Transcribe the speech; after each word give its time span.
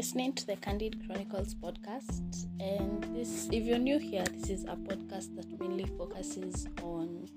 listening 0.00 0.32
to 0.32 0.46
the 0.46 0.56
Candid 0.56 0.96
Chronicles 1.04 1.54
podcast. 1.54 2.46
And 2.58 3.04
this, 3.14 3.50
if 3.52 3.64
you're 3.64 3.76
new 3.76 3.98
here, 3.98 4.24
this 4.24 4.48
is 4.48 4.64
a 4.64 4.74
podcast 4.74 5.36
that 5.36 5.60
mainly 5.60 5.84
focuses 5.98 6.66
on 6.82 7.28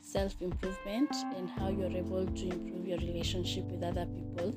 self 0.00 0.40
improvement 0.40 1.12
and 1.36 1.50
how 1.50 1.70
you're 1.70 1.90
able 1.90 2.24
to 2.24 2.50
improve 2.50 2.86
your 2.86 2.98
relationship 2.98 3.64
with 3.64 3.82
other 3.82 4.06
people 4.06 4.54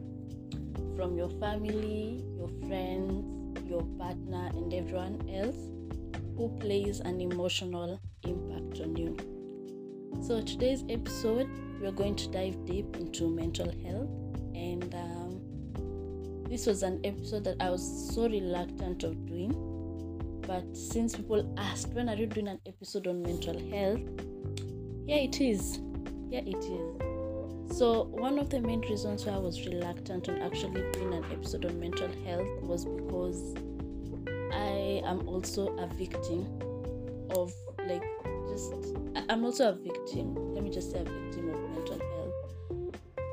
from 0.95 1.17
your 1.17 1.31
family, 1.39 2.23
your 2.37 2.49
friends, 2.67 3.67
your 3.67 3.81
partner, 3.97 4.51
and 4.53 4.71
everyone 4.71 5.27
else 5.33 5.57
who 6.37 6.55
plays 6.59 6.99
an 6.99 7.19
emotional 7.19 7.99
impact 8.21 8.81
on 8.81 8.95
you. 8.95 9.17
So, 10.21 10.41
today's 10.41 10.83
episode, 10.89 11.49
we're 11.81 11.91
going 11.91 12.17
to 12.17 12.27
dive 12.27 12.63
deep 12.65 12.97
into 12.97 13.27
mental 13.27 13.71
health 13.83 14.11
and 14.53 14.93
um, 14.93 15.20
this 16.51 16.65
was 16.65 16.83
an 16.83 16.99
episode 17.05 17.45
that 17.45 17.55
I 17.61 17.69
was 17.69 18.13
so 18.13 18.23
reluctant 18.23 19.05
of 19.05 19.25
doing. 19.25 19.53
But 20.45 20.75
since 20.75 21.15
people 21.15 21.55
asked, 21.57 21.93
when 21.93 22.09
are 22.09 22.15
you 22.15 22.27
doing 22.27 22.49
an 22.49 22.59
episode 22.65 23.07
on 23.07 23.21
mental 23.21 23.57
health? 23.69 24.01
Yeah, 25.07 25.15
it 25.15 25.39
is. 25.39 25.79
Yeah, 26.29 26.41
it 26.45 26.57
is. 26.57 27.77
So, 27.77 28.03
one 28.11 28.37
of 28.37 28.49
the 28.49 28.59
main 28.59 28.81
reasons 28.81 29.25
why 29.25 29.35
I 29.35 29.37
was 29.37 29.65
reluctant 29.65 30.27
on 30.27 30.41
actually 30.41 30.83
doing 30.91 31.13
an 31.13 31.23
episode 31.31 31.63
on 31.63 31.79
mental 31.79 32.09
health 32.25 32.61
was 32.63 32.83
because 32.83 33.55
I 34.51 35.01
am 35.05 35.25
also 35.29 35.73
a 35.77 35.87
victim 35.87 36.45
of, 37.29 37.53
like, 37.87 38.03
just, 38.49 38.73
I'm 39.29 39.45
also 39.45 39.69
a 39.69 39.73
victim. 39.73 40.53
Let 40.53 40.65
me 40.65 40.69
just 40.69 40.91
say, 40.91 40.99
a 40.99 41.05
victim 41.05 41.49
of 41.49 41.61
mental 41.71 42.00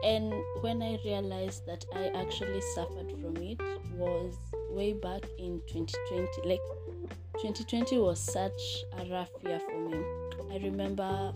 and 0.04 0.32
when 0.60 0.82
I 0.82 0.98
realized 1.04 1.66
that 1.66 1.84
I 1.94 2.08
actually 2.08 2.60
suffered 2.74 3.10
from 3.20 3.36
it 3.38 3.60
was 3.94 4.34
way 4.70 4.92
back 4.92 5.22
in 5.38 5.60
2020. 5.66 6.48
Like 6.48 6.60
2020 7.40 7.98
was 7.98 8.20
such 8.20 8.84
a 8.98 9.04
rough 9.10 9.30
year 9.42 9.60
for 9.60 9.78
me. 9.88 9.98
I 10.52 10.58
remember 10.64 11.32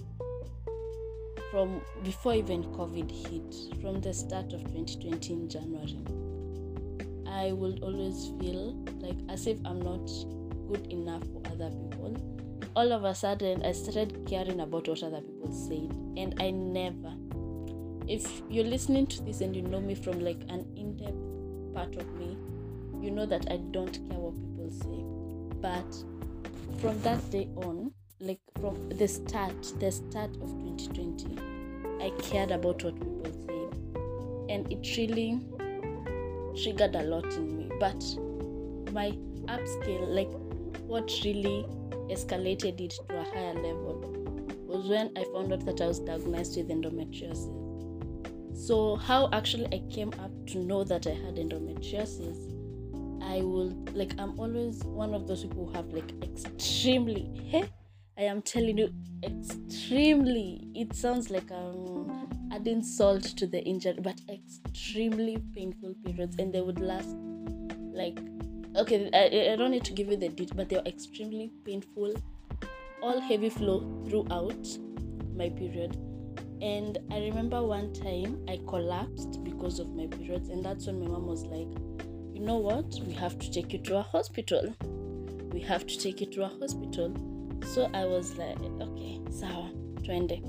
from 1.50 1.82
before 2.02 2.34
even 2.34 2.64
COVID 2.64 3.10
hit, 3.10 3.80
from 3.82 4.00
the 4.00 4.14
start 4.14 4.52
of 4.52 4.60
2020 4.72 5.32
in 5.32 5.48
January, 5.48 5.98
I 7.26 7.52
would 7.52 7.82
always 7.82 8.32
feel 8.40 8.74
like 9.00 9.18
as 9.28 9.46
if 9.46 9.58
I'm 9.64 9.80
not 9.80 10.06
good 10.68 10.90
enough 10.90 11.22
for 11.24 11.42
other 11.52 11.70
people. 11.70 12.16
All 12.74 12.90
of 12.90 13.04
a 13.04 13.14
sudden, 13.14 13.62
I 13.66 13.72
started 13.72 14.26
caring 14.26 14.60
about 14.60 14.88
what 14.88 15.02
other 15.02 15.20
people 15.20 15.52
said, 15.52 15.92
and 16.16 16.34
I 16.40 16.50
never, 16.50 17.12
if 18.12 18.42
you're 18.50 18.64
listening 18.64 19.06
to 19.06 19.22
this 19.22 19.40
and 19.40 19.56
you 19.56 19.62
know 19.62 19.80
me 19.80 19.94
from 19.94 20.20
like 20.20 20.42
an 20.50 20.66
in-depth 20.76 21.74
part 21.74 21.96
of 21.96 22.06
me 22.16 22.36
you 23.00 23.10
know 23.10 23.24
that 23.24 23.50
i 23.50 23.56
don't 23.70 23.94
care 24.06 24.18
what 24.18 24.34
people 24.34 24.70
say. 24.70 25.02
But 25.62 26.80
from 26.80 27.00
that 27.02 27.30
day 27.30 27.48
on 27.56 27.90
like 28.20 28.40
from 28.60 28.90
the 28.90 29.08
start 29.08 29.62
the 29.80 29.90
start 29.90 30.30
of 30.42 30.50
2020 30.60 31.38
i 32.04 32.10
cared 32.20 32.50
about 32.50 32.84
what 32.84 32.94
people 32.96 33.32
said. 33.46 34.50
And 34.50 34.70
it 34.70 34.86
really 34.98 35.40
triggered 36.62 36.94
a 36.94 37.02
lot 37.04 37.24
in 37.32 37.56
me. 37.56 37.70
But 37.80 38.04
my 38.92 39.12
upscale 39.46 40.06
like 40.08 40.30
what 40.86 41.10
really 41.24 41.64
escalated 42.10 42.78
it 42.78 42.94
to 43.08 43.18
a 43.18 43.24
higher 43.24 43.54
level 43.54 44.04
was 44.66 44.86
when 44.86 45.10
i 45.16 45.24
found 45.32 45.52
out 45.52 45.64
that 45.64 45.80
i 45.80 45.86
was 45.86 45.98
diagnosed 46.00 46.56
with 46.56 46.68
endometriosis 46.68 47.61
so, 48.62 48.94
how 48.94 49.28
actually 49.32 49.66
I 49.74 49.82
came 49.92 50.12
up 50.20 50.30
to 50.50 50.58
know 50.58 50.84
that 50.84 51.08
I 51.08 51.10
had 51.10 51.34
endometriosis, 51.34 52.38
I 53.20 53.42
will 53.42 53.76
like, 53.92 54.12
I'm 54.20 54.38
always 54.38 54.84
one 54.84 55.14
of 55.14 55.26
those 55.26 55.42
people 55.42 55.66
who 55.66 55.72
have 55.72 55.86
like 55.86 56.12
extremely, 56.22 57.28
hey, 57.48 57.68
I 58.16 58.22
am 58.22 58.40
telling 58.40 58.78
you, 58.78 58.94
extremely, 59.24 60.68
it 60.76 60.94
sounds 60.94 61.28
like 61.28 61.50
I'm 61.50 62.28
adding 62.52 62.84
salt 62.84 63.24
to 63.24 63.48
the 63.48 63.60
injury, 63.64 63.98
but 64.00 64.20
extremely 64.30 65.38
painful 65.52 65.96
periods, 66.04 66.36
and 66.38 66.52
they 66.52 66.60
would 66.60 66.78
last 66.78 67.16
like, 67.92 68.20
okay, 68.76 69.10
I, 69.12 69.54
I 69.54 69.56
don't 69.56 69.72
need 69.72 69.84
to 69.86 69.92
give 69.92 70.06
you 70.06 70.16
the 70.16 70.28
detail, 70.28 70.56
but 70.56 70.68
they 70.68 70.76
were 70.76 70.86
extremely 70.86 71.50
painful, 71.64 72.14
all 73.02 73.20
heavy 73.20 73.48
flow 73.48 73.80
throughout 74.06 74.78
my 75.34 75.48
period 75.48 75.98
and 76.62 76.98
I 77.10 77.18
remember 77.18 77.60
one 77.60 77.92
time 77.92 78.38
I 78.48 78.60
collapsed 78.68 79.42
because 79.42 79.80
of 79.80 79.90
my 79.96 80.06
periods, 80.06 80.48
and 80.48 80.64
that's 80.64 80.86
when 80.86 81.00
my 81.00 81.08
mom 81.08 81.26
was 81.26 81.44
like, 81.46 81.66
You 82.32 82.40
know 82.40 82.58
what? 82.58 82.86
We 83.04 83.12
have 83.14 83.36
to 83.40 83.50
take 83.50 83.72
you 83.72 83.80
to 83.80 83.98
a 83.98 84.02
hospital. 84.02 84.72
We 85.52 85.58
have 85.60 85.88
to 85.88 85.98
take 85.98 86.20
you 86.20 86.26
to 86.26 86.44
a 86.44 86.48
hospital. 86.48 87.16
So 87.66 87.90
I 87.92 88.04
was 88.04 88.36
like, 88.36 88.58
Okay, 88.80 89.20
sawa, 89.32 89.72
twende. 90.04 90.40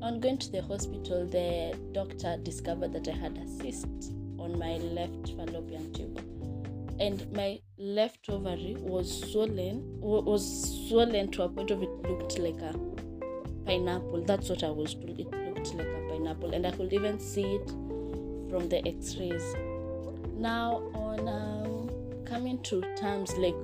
On 0.00 0.20
going 0.20 0.38
to 0.38 0.52
the 0.52 0.62
hospital, 0.62 1.26
the 1.26 1.76
doctor 1.90 2.36
discovered 2.44 2.92
that 2.92 3.08
I 3.08 3.16
had 3.16 3.36
a 3.36 3.48
cyst 3.48 4.12
on 4.38 4.58
my 4.58 4.76
left 4.76 5.32
fallopian 5.36 5.92
tube. 5.92 6.24
And 7.00 7.30
my 7.32 7.58
left 7.78 8.28
ovary 8.28 8.76
was 8.78 9.32
swollen, 9.32 9.82
was 10.00 10.88
swollen 10.88 11.32
to 11.32 11.42
a 11.42 11.48
point 11.48 11.72
of 11.72 11.82
it 11.82 11.90
looked 12.02 12.38
like 12.38 12.60
a 12.60 12.74
pineapple. 13.70 14.22
That's 14.22 14.48
what 14.48 14.64
I 14.64 14.70
was 14.70 14.94
told. 14.94 15.20
It 15.20 15.30
looked 15.30 15.74
like 15.74 15.86
a 15.86 16.08
pineapple, 16.08 16.54
and 16.54 16.66
I 16.66 16.72
could 16.72 16.92
even 16.92 17.20
see 17.20 17.54
it 17.54 17.68
from 18.50 18.68
the 18.68 18.86
X-rays. 18.86 19.54
Now, 20.36 20.82
on 20.94 21.28
um, 21.28 22.24
coming 22.24 22.60
to 22.64 22.82
terms, 22.96 23.32
like 23.36 23.54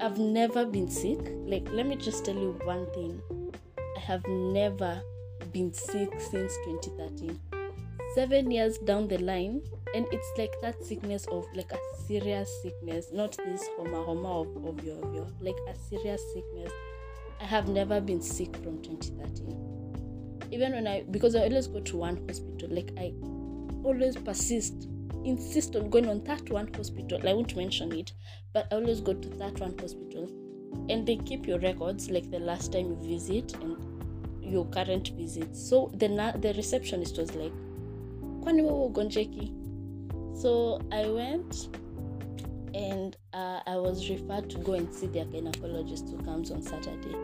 I've 0.00 0.18
never 0.18 0.64
been 0.64 0.88
sick. 0.88 1.18
Like, 1.44 1.66
let 1.72 1.86
me 1.86 1.96
just 1.96 2.24
tell 2.24 2.36
you 2.36 2.52
one 2.64 2.86
thing: 2.94 3.20
I 3.96 4.00
have 4.00 4.24
never 4.28 5.02
been 5.52 5.72
sick 5.72 6.10
since 6.20 6.54
2013. 6.64 7.40
Seven 8.14 8.50
years 8.50 8.78
down 8.78 9.08
the 9.08 9.18
line, 9.18 9.60
and 9.94 10.06
it's 10.12 10.30
like 10.38 10.54
that 10.62 10.82
sickness 10.84 11.26
of 11.32 11.44
like 11.54 11.72
a 11.72 11.78
serious 12.06 12.48
sickness, 12.62 13.08
not 13.12 13.36
this 13.36 13.64
homa 13.76 14.04
homa 14.04 14.40
of, 14.40 14.64
of 14.64 14.84
your, 14.84 15.04
of 15.04 15.14
your 15.14 15.26
like 15.40 15.58
a 15.68 15.74
serious 15.90 16.22
sickness 16.32 16.72
I 17.46 17.48
have 17.48 17.68
never 17.68 18.00
been 18.00 18.20
sick 18.20 18.56
from 18.56 18.82
2013. 18.82 20.48
Even 20.50 20.72
when 20.72 20.88
I, 20.88 21.04
because 21.08 21.36
I 21.36 21.44
always 21.44 21.68
go 21.68 21.78
to 21.78 21.96
one 21.96 22.16
hospital, 22.26 22.68
like 22.68 22.90
I 22.98 23.14
always 23.84 24.16
persist, 24.16 24.88
insist 25.24 25.76
on 25.76 25.88
going 25.88 26.08
on 26.08 26.24
that 26.24 26.50
one 26.50 26.68
hospital. 26.74 27.20
I 27.24 27.34
won't 27.34 27.54
mention 27.54 27.92
it, 27.92 28.10
but 28.52 28.66
I 28.72 28.74
always 28.74 29.00
go 29.00 29.14
to 29.14 29.28
that 29.38 29.60
one 29.60 29.78
hospital. 29.78 30.28
And 30.88 31.06
they 31.06 31.18
keep 31.18 31.46
your 31.46 31.60
records, 31.60 32.10
like 32.10 32.28
the 32.32 32.40
last 32.40 32.72
time 32.72 32.86
you 32.86 32.96
visit 33.00 33.54
and 33.62 33.76
your 34.42 34.66
current 34.66 35.10
visit. 35.10 35.56
So 35.56 35.92
the, 35.94 36.08
the 36.40 36.52
receptionist 36.56 37.16
was 37.16 37.32
like, 37.36 37.52
kwani 38.40 38.64
wewe? 38.64 39.52
So 40.36 40.80
I 40.90 41.06
went 41.06 41.68
and 42.74 43.16
uh, 43.32 43.60
I 43.68 43.76
was 43.76 44.10
referred 44.10 44.50
to 44.50 44.58
go 44.58 44.72
and 44.72 44.92
see 44.92 45.06
their 45.06 45.26
gynecologist 45.26 46.10
who 46.10 46.18
comes 46.24 46.50
on 46.50 46.60
Saturday. 46.60 47.14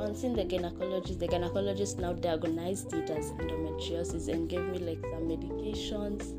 On 0.00 0.14
seeing 0.14 0.34
the 0.34 0.44
gynecologist, 0.44 1.18
the 1.18 1.28
gynecologist 1.28 1.98
now 1.98 2.14
diagnosed 2.14 2.94
it 2.94 3.10
as 3.10 3.32
endometriosis 3.32 4.28
and 4.28 4.48
gave 4.48 4.64
me 4.68 4.78
like 4.78 5.00
some 5.02 5.28
medications, 5.28 6.30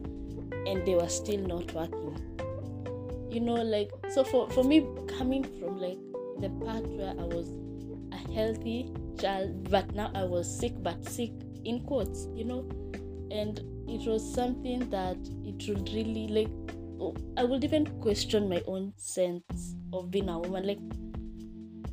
and 0.67 0.83
they 0.83 0.95
were 0.95 1.07
still 1.07 1.41
not 1.41 1.71
working. 1.73 2.17
You 3.29 3.39
know, 3.39 3.61
like 3.61 3.91
so 4.09 4.23
for 4.23 4.49
for 4.49 4.63
me 4.63 4.87
coming 5.17 5.43
from 5.59 5.79
like 5.79 5.99
the 6.39 6.49
part 6.65 6.87
where 6.87 7.11
I 7.11 7.23
was 7.23 7.53
a 8.11 8.33
healthy 8.33 8.91
child, 9.19 9.69
but 9.69 9.93
now 9.93 10.09
I 10.15 10.23
was 10.23 10.49
sick, 10.59 10.73
but 10.81 11.07
sick 11.07 11.31
in 11.63 11.81
quotes, 11.81 12.27
you 12.33 12.45
know, 12.45 12.67
and 13.29 13.59
it 13.87 14.09
was 14.09 14.33
something 14.33 14.89
that 14.89 15.17
it 15.45 15.69
would 15.69 15.87
really 15.93 16.27
like 16.27 16.49
oh, 16.99 17.15
I 17.37 17.43
would 17.43 17.63
even 17.63 17.85
question 18.01 18.49
my 18.49 18.63
own 18.65 18.93
sense 18.97 19.75
of 19.93 20.11
being 20.11 20.29
a 20.29 20.39
woman. 20.39 20.65
Like, 20.67 20.79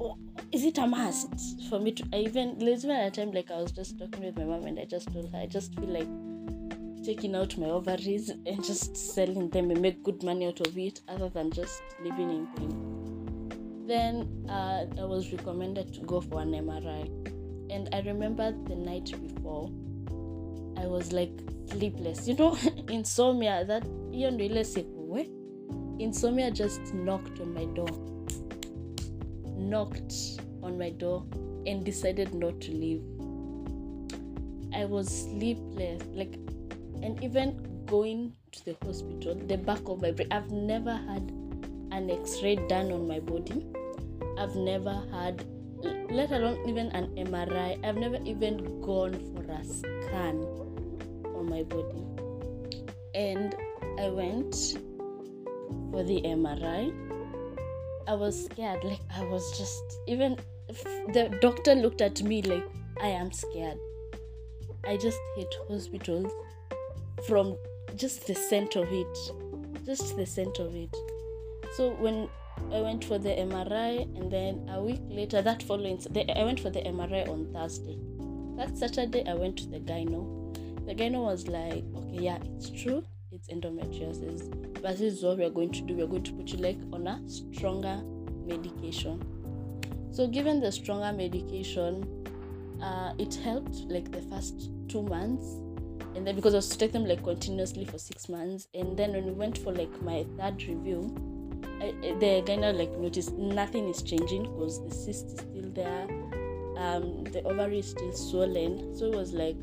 oh, 0.00 0.16
is 0.52 0.64
it 0.64 0.78
a 0.78 0.86
must 0.86 1.68
for 1.68 1.78
me 1.78 1.92
to? 1.92 2.04
I 2.12 2.18
even 2.18 2.58
there's 2.58 2.84
even 2.84 2.96
a 2.96 3.10
time 3.10 3.32
like 3.32 3.50
I 3.50 3.56
was 3.60 3.72
just 3.72 3.98
talking 3.98 4.24
with 4.24 4.36
my 4.36 4.44
mom 4.44 4.64
and 4.64 4.78
I 4.78 4.84
just 4.84 5.12
told 5.12 5.30
her 5.32 5.38
I 5.38 5.46
just 5.46 5.74
feel 5.74 5.88
like 5.88 6.08
taking 7.04 7.34
out 7.34 7.56
my 7.58 7.66
ovaries 7.66 8.30
and 8.30 8.64
just 8.64 8.96
selling 8.96 9.50
them 9.50 9.70
and 9.70 9.80
make 9.80 10.02
good 10.02 10.22
money 10.22 10.46
out 10.46 10.60
of 10.66 10.76
it, 10.76 11.00
other 11.08 11.28
than 11.28 11.50
just 11.50 11.82
living 12.02 12.30
in 12.30 12.46
pain. 12.56 13.86
Then 13.86 14.46
uh, 14.48 14.86
I 14.98 15.04
was 15.04 15.32
recommended 15.32 15.92
to 15.94 16.00
go 16.00 16.20
for 16.20 16.40
an 16.40 16.52
MRI, 16.52 17.06
and 17.70 17.88
I 17.94 18.00
remember 18.00 18.52
the 18.52 18.74
night 18.74 19.12
before 19.22 19.70
I 20.76 20.86
was 20.86 21.12
like 21.12 21.32
sleepless. 21.66 22.26
You 22.26 22.34
know, 22.34 22.58
insomnia. 22.88 23.64
That 23.66 23.84
ile 24.14 24.64
siku 24.64 25.08
we 25.08 25.30
insomnia 25.98 26.50
just 26.50 26.94
knocked 26.94 27.40
on 27.40 27.52
my 27.52 27.64
door 27.66 28.17
knocked 29.58 30.14
on 30.62 30.78
my 30.78 30.90
door 30.90 31.24
and 31.66 31.84
decided 31.84 32.32
not 32.34 32.60
to 32.60 32.72
leave 32.72 33.02
i 34.74 34.84
was 34.84 35.08
sleepless 35.08 36.02
like 36.14 36.38
and 37.02 37.22
even 37.22 37.68
going 37.86 38.32
to 38.52 38.64
the 38.64 38.76
hospital, 38.84 39.34
the 39.34 39.56
back 39.56 39.80
of 39.86 40.00
my 40.02 40.10
brain, 40.10 40.28
I've 40.30 40.50
never 40.50 40.92
had 40.92 41.32
an 41.90 42.10
x 42.10 42.42
ray 42.42 42.56
done 42.68 42.92
on 42.92 43.08
my 43.08 43.20
body. 43.20 43.66
I've 44.38 44.54
never 44.54 45.02
had, 45.10 45.44
let 46.10 46.30
alone 46.32 46.68
even 46.68 46.88
an 46.88 47.14
MRI, 47.16 47.84
I've 47.84 47.96
never 47.96 48.18
even 48.24 48.80
gone 48.82 49.14
for 49.32 49.42
a 49.50 49.64
scan 49.64 50.44
on 51.34 51.48
my 51.48 51.62
body. 51.62 52.04
And 53.14 53.54
I 53.98 54.08
went 54.10 54.54
for 55.90 56.02
the 56.02 56.22
MRI. 56.22 57.17
I 58.08 58.14
was 58.14 58.46
scared, 58.46 58.82
like, 58.84 59.00
I 59.14 59.22
was 59.24 59.58
just, 59.58 59.82
even 60.06 60.38
the 61.12 61.38
doctor 61.42 61.74
looked 61.74 62.00
at 62.00 62.22
me 62.22 62.40
like, 62.40 62.64
I 63.02 63.08
am 63.08 63.30
scared. 63.30 63.76
I 64.86 64.96
just 64.96 65.18
hate 65.36 65.54
hospitals 65.68 66.32
from 67.26 67.58
just 67.96 68.26
the 68.26 68.34
scent 68.34 68.76
of 68.76 68.88
it. 68.90 69.18
Just 69.84 70.16
the 70.16 70.24
scent 70.24 70.58
of 70.58 70.74
it. 70.74 70.96
So 71.76 71.90
when 71.96 72.30
I 72.72 72.80
went 72.80 73.04
for 73.04 73.18
the 73.18 73.28
MRI 73.28 74.02
and 74.16 74.32
then 74.32 74.66
a 74.72 74.82
week 74.82 75.02
later, 75.10 75.42
that 75.42 75.62
following, 75.62 76.00
I 76.34 76.44
went 76.44 76.60
for 76.60 76.70
the 76.70 76.80
MRI 76.80 77.28
on 77.28 77.52
Thursday. 77.52 77.98
That 78.56 78.78
Saturday, 78.78 79.28
I 79.28 79.34
went 79.34 79.58
to 79.58 79.66
the 79.66 79.80
gyno. 79.80 80.54
The 80.86 80.94
gyno 80.94 81.24
was 81.24 81.46
like, 81.46 81.84
okay, 81.94 82.24
yeah, 82.24 82.38
it's 82.56 82.70
true, 82.70 83.04
it's 83.38 83.48
endometriosis, 83.48 84.82
but 84.82 84.98
this 84.98 85.00
is 85.00 85.22
what 85.22 85.38
we're 85.38 85.50
going 85.50 85.72
to 85.72 85.82
do. 85.82 85.94
We're 85.94 86.06
going 86.06 86.24
to 86.24 86.32
put 86.32 86.48
you 86.48 86.58
like 86.58 86.78
on 86.92 87.06
a 87.06 87.22
stronger 87.28 88.02
medication. 88.46 89.22
So, 90.10 90.26
given 90.26 90.60
the 90.60 90.72
stronger 90.72 91.16
medication, 91.16 92.26
uh, 92.82 93.12
it 93.18 93.34
helped 93.36 93.76
like 93.88 94.10
the 94.10 94.22
first 94.22 94.70
two 94.88 95.02
months 95.02 95.46
and 96.14 96.26
then 96.26 96.34
because 96.34 96.54
I 96.54 96.58
was 96.58 96.68
to 96.70 96.78
take 96.78 96.92
them 96.92 97.04
like 97.04 97.22
continuously 97.22 97.84
for 97.84 97.98
six 97.98 98.28
months 98.28 98.68
and 98.74 98.96
then 98.96 99.12
when 99.12 99.26
we 99.26 99.32
went 99.32 99.58
for 99.58 99.72
like 99.72 99.90
my 100.02 100.24
third 100.38 100.62
review 100.62 101.14
I, 101.80 101.92
the 102.18 102.42
gyno 102.46 102.76
like 102.76 102.90
noticed 102.98 103.34
nothing 103.34 103.88
is 103.88 104.02
changing 104.02 104.44
because 104.44 104.82
the 104.84 104.94
cyst 104.94 105.26
is 105.26 105.38
still 105.40 105.70
there 105.74 106.08
um, 106.76 107.24
the 107.24 107.42
ovary 107.44 107.80
is 107.80 107.90
still 107.90 108.12
swollen 108.12 108.96
so 108.96 109.06
it 109.06 109.14
was 109.14 109.32
like 109.32 109.56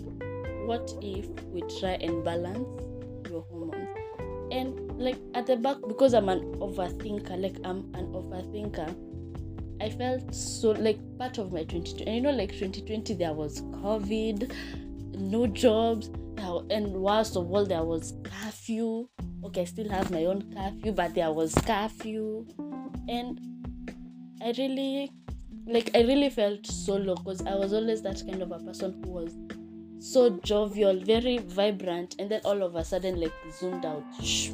what 0.66 0.94
if 1.02 1.28
we 1.46 1.62
try 1.80 1.94
and 2.02 2.24
balance 2.24 2.68
your 3.36 3.46
hormones 3.50 3.88
and 4.52 5.00
like 5.00 5.18
at 5.34 5.46
the 5.46 5.56
back 5.56 5.78
because 5.88 6.14
i'm 6.14 6.30
an 6.30 6.42
overthinker 6.56 7.42
like 7.42 7.58
i'm 7.64 7.80
an 7.96 8.08
overthinker 8.14 8.94
I 9.82 9.90
felt 9.90 10.34
so 10.34 10.72
like 10.72 10.98
part 11.18 11.38
of 11.38 11.52
my 11.52 11.64
2020. 11.64 12.06
And 12.06 12.16
you 12.16 12.22
know, 12.22 12.32
like 12.32 12.52
2020, 12.52 13.14
there 13.16 13.34
was 13.34 13.62
COVID, 13.62 14.52
no 15.18 15.48
jobs, 15.48 16.10
and 16.70 16.94
worst 16.94 17.36
of 17.36 17.52
all, 17.52 17.66
there 17.66 17.84
was 17.84 18.14
curfew. 18.24 19.08
Okay, 19.44 19.62
I 19.62 19.66
still 19.66 19.90
have 19.90 20.12
my 20.12 20.26
own 20.26 20.44
curfew, 20.54 20.92
but 20.92 21.14
there 21.14 21.32
was 21.32 21.54
curfew, 21.54 22.48
and 23.10 23.40
I 24.42 24.54
really, 24.58 25.12
like, 25.68 25.92
I 25.94 26.02
really 26.02 26.30
felt 26.30 26.66
so 26.66 26.96
low 26.96 27.16
because 27.16 27.46
I 27.46 27.56
was 27.56 27.74
always 27.74 28.02
that 28.04 28.24
kind 28.28 28.42
of 28.42 28.52
a 28.52 28.60
person 28.60 29.02
who 29.04 29.12
was 29.12 29.36
so 30.12 30.30
jovial, 30.44 31.00
very 31.00 31.38
vibrant, 31.40 32.16
and 32.20 32.30
then 32.30 32.42
all 32.46 32.62
of 32.64 32.76
a 32.76 32.84
sudden, 32.84 33.20
like, 33.20 33.34
zoomed 33.60 33.86
out. 33.86 34.04
Shh. 34.22 34.52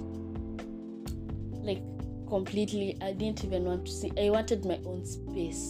Like, 1.52 1.82
completely 2.32 2.98
i 3.02 3.12
didn't 3.12 3.44
even 3.44 3.66
want 3.66 3.86
to 3.86 3.92
see 3.92 4.10
i 4.18 4.30
wanted 4.30 4.64
my 4.66 4.80
own 4.86 5.06
space 5.06 5.64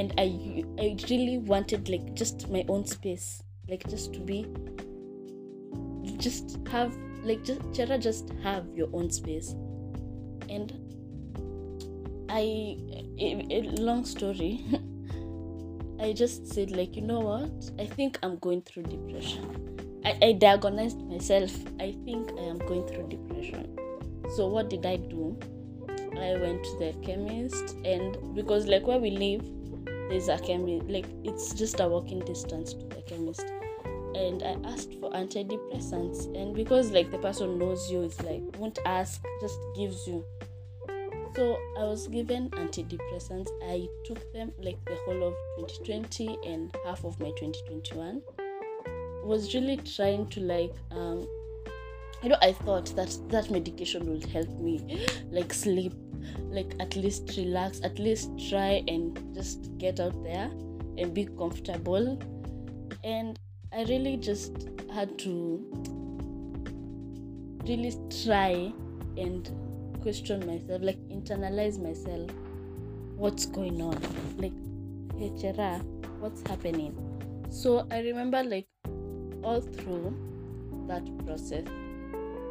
and 0.00 0.14
i 0.24 0.26
i 0.78 0.96
really 1.10 1.38
wanted 1.38 1.88
like 1.88 2.14
just 2.14 2.48
my 2.48 2.64
own 2.68 2.86
space 2.86 3.42
like 3.68 3.84
just 3.88 4.14
to 4.14 4.20
be 4.20 4.46
just 6.26 6.58
have 6.70 6.96
like 7.24 7.42
just 7.42 7.60
Cheera 7.72 8.00
just 8.00 8.30
have 8.44 8.68
your 8.72 8.88
own 8.92 9.10
space 9.10 9.50
and 10.48 10.72
i 12.28 12.44
a, 13.18 13.62
long 13.88 14.04
story 14.04 14.64
i 16.00 16.12
just 16.12 16.46
said 16.46 16.70
like 16.70 16.96
you 16.96 17.02
know 17.02 17.20
what? 17.20 17.70
I 17.78 17.86
think 17.86 18.18
i'm 18.22 18.36
going 18.38 18.62
through 18.62 18.84
depression. 18.84 20.00
I, 20.04 20.18
I 20.22 20.32
diagnosed 20.32 20.98
myself. 20.98 21.52
I 21.80 21.94
think 22.04 22.30
i 22.38 22.42
am 22.42 22.58
going 22.58 22.86
through 22.86 23.08
depression. 23.08 23.76
So 24.36 24.46
what 24.48 24.70
did 24.70 24.86
i 24.86 24.96
do? 24.96 25.38
I 25.88 26.36
went 26.40 26.64
to 26.64 26.76
the 26.78 26.94
chemist 27.04 27.76
and 27.84 28.34
because 28.34 28.66
like 28.66 28.86
where 28.86 28.98
we 28.98 29.10
live 29.10 29.44
there's 30.08 30.28
a 30.28 30.38
chemist 30.38 30.86
like 30.86 31.06
it's 31.24 31.52
just 31.54 31.80
a 31.80 31.88
walking 31.88 32.20
distance 32.20 32.74
to 32.74 32.84
the 32.86 33.02
chemist. 33.02 33.44
And 34.14 34.42
i 34.42 34.56
asked 34.70 34.94
for 35.00 35.10
antidepressants. 35.10 36.34
And 36.34 36.54
because 36.54 36.90
like 36.90 37.10
the 37.10 37.18
person 37.18 37.58
knows 37.58 37.90
you 37.90 38.02
it's 38.02 38.20
like 38.22 38.42
won't 38.58 38.78
ask 38.86 39.22
just 39.40 39.58
gives 39.76 40.06
you 40.06 40.24
so 41.36 41.58
i 41.78 41.84
was 41.84 42.08
given 42.08 42.48
antidepressants. 42.50 43.48
I 43.62 43.86
took 44.04 44.32
them 44.32 44.52
like 44.58 44.82
the 44.86 44.96
whole 45.04 45.22
of 45.28 45.34
2020 45.58 46.38
and 46.46 46.74
half 46.84 47.04
of 47.04 47.20
my 47.20 47.30
2021 47.36 48.22
was 49.22 49.54
really 49.54 49.76
trying 49.76 50.28
to 50.28 50.40
like 50.40 50.72
um 50.92 51.28
you 52.22 52.30
know 52.30 52.38
i 52.40 52.52
thought 52.52 52.86
that 52.96 53.18
that 53.28 53.50
medication 53.50 54.10
would 54.10 54.24
help 54.24 54.48
me 54.58 55.06
like 55.30 55.52
sleep 55.52 55.92
like 56.48 56.74
at 56.80 56.96
least 56.96 57.34
relax 57.36 57.82
at 57.84 57.98
least 57.98 58.30
try 58.48 58.82
and 58.88 59.22
just 59.34 59.76
get 59.76 60.00
out 60.00 60.22
there 60.24 60.50
and 60.98 61.12
be 61.12 61.26
comfortable. 61.26 62.18
And 63.04 63.38
i 63.72 63.82
really 63.84 64.16
just 64.16 64.68
had 64.92 65.18
to 65.18 65.34
really 67.66 67.94
try 68.24 68.72
and 69.18 69.50
question 70.06 70.46
myself 70.46 70.80
like 70.82 70.98
internalize 71.08 71.80
myself. 71.82 72.30
What's 73.16 73.44
going 73.44 73.82
on? 73.82 73.98
Like 74.38 74.52
hey 75.18 75.30
Cheera, 75.30 75.82
what's 76.20 76.42
happening? 76.48 76.94
So 77.50 77.88
i 77.90 77.98
remember 77.98 78.44
like 78.44 78.68
all 79.42 79.60
through 79.60 80.16
that 80.86 81.02
process 81.26 81.64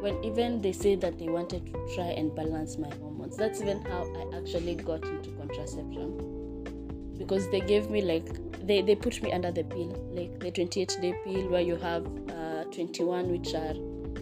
when 0.02 0.22
even 0.22 0.60
they 0.60 0.72
say 0.72 0.96
that 0.96 1.18
they 1.18 1.30
wanted 1.30 1.64
to 1.68 1.72
try 1.94 2.08
and 2.08 2.34
balance 2.34 2.76
my 2.76 2.90
hormones 2.96 3.38
that's 3.38 3.62
even 3.62 3.80
how 3.86 4.02
i 4.18 4.36
actually 4.36 4.74
got 4.74 5.02
into 5.04 5.30
contraception. 5.30 7.14
Because 7.16 7.48
they 7.50 7.60
gave 7.60 7.88
me 7.88 8.02
like 8.02 8.28
they, 8.66 8.82
they 8.82 8.94
put 8.96 9.22
me 9.22 9.32
under 9.32 9.50
the 9.50 9.64
pill 9.64 9.96
like 10.12 10.38
the 10.40 10.50
28 10.50 10.98
day 11.00 11.14
pill 11.24 11.48
where 11.48 11.62
you 11.62 11.76
have 11.76 12.04
uh, 12.28 12.64
21 12.64 13.30
which 13.30 13.54
are 13.54 13.72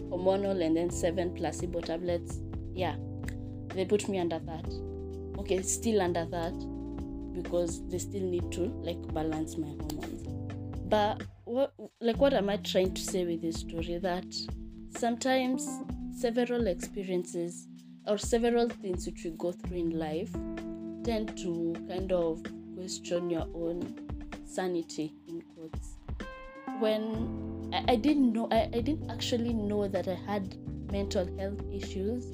hormonal 0.09 0.65
and 0.65 0.77
then 0.77 0.89
7 0.89 1.35
placebo 1.35 1.81
tablets. 1.81 2.39
Yeah 2.73 2.95
they 3.75 3.85
put 3.85 4.07
me 4.07 4.19
under 4.19 4.39
that. 4.39 4.65
Okay 5.39 5.61
still 5.61 6.01
under 6.01 6.25
that 6.25 6.53
because 7.33 7.85
they 7.89 7.97
still 7.97 8.23
need 8.23 8.51
to 8.51 8.61
like 8.83 9.01
balance 9.13 9.57
my 9.57 9.67
hormones. 9.67 10.27
But 10.87 11.23
what 11.43 11.73
like 11.99 12.17
what 12.17 12.33
am 12.33 12.49
i 12.49 12.57
trying 12.57 12.93
to 12.93 13.01
say 13.01 13.25
with 13.25 13.41
this 13.41 13.57
story? 13.57 13.97
That 13.97 14.25
sometimes 14.97 15.67
several 16.15 16.67
experiences 16.67 17.67
or 18.07 18.17
several 18.17 18.69
things 18.69 19.05
which 19.05 19.23
we 19.25 19.31
go 19.31 19.51
through 19.51 19.77
in 19.77 19.99
life 19.99 20.31
tend 21.03 21.37
to 21.37 21.75
kind 21.87 22.11
of 22.11 22.41
question 22.75 23.29
your 23.29 23.47
own 23.53 23.95
sanity 24.45 25.13
in 25.27 25.41
quotes. 25.41 25.97
When 26.79 27.55
i, 27.73 27.93
I 27.93 27.95
didn't 27.95 28.33
know 28.33 28.47
I, 28.51 28.69
I 28.73 28.81
didn't 28.81 29.09
actually 29.09 29.53
know 29.53 29.87
that 29.87 30.07
i 30.07 30.17
had 30.25 30.55
mental 30.91 31.25
health 31.37 31.61
issues 31.73 32.25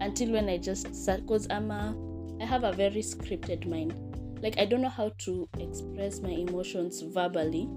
until 0.00 0.32
when 0.32 0.48
i 0.48 0.56
just 0.56 0.84
because 1.06 1.46
i'm 1.50 1.70
a 1.70 1.94
i 2.40 2.44
have 2.44 2.64
a 2.64 2.72
very 2.72 3.02
scripted 3.02 3.66
mind. 3.66 3.94
Like 4.42 4.58
i 4.58 4.64
don't 4.64 4.80
know 4.80 4.88
how 4.88 5.10
to 5.18 5.48
express 5.58 6.20
my 6.20 6.30
emotions 6.30 7.02
verbally 7.02 7.68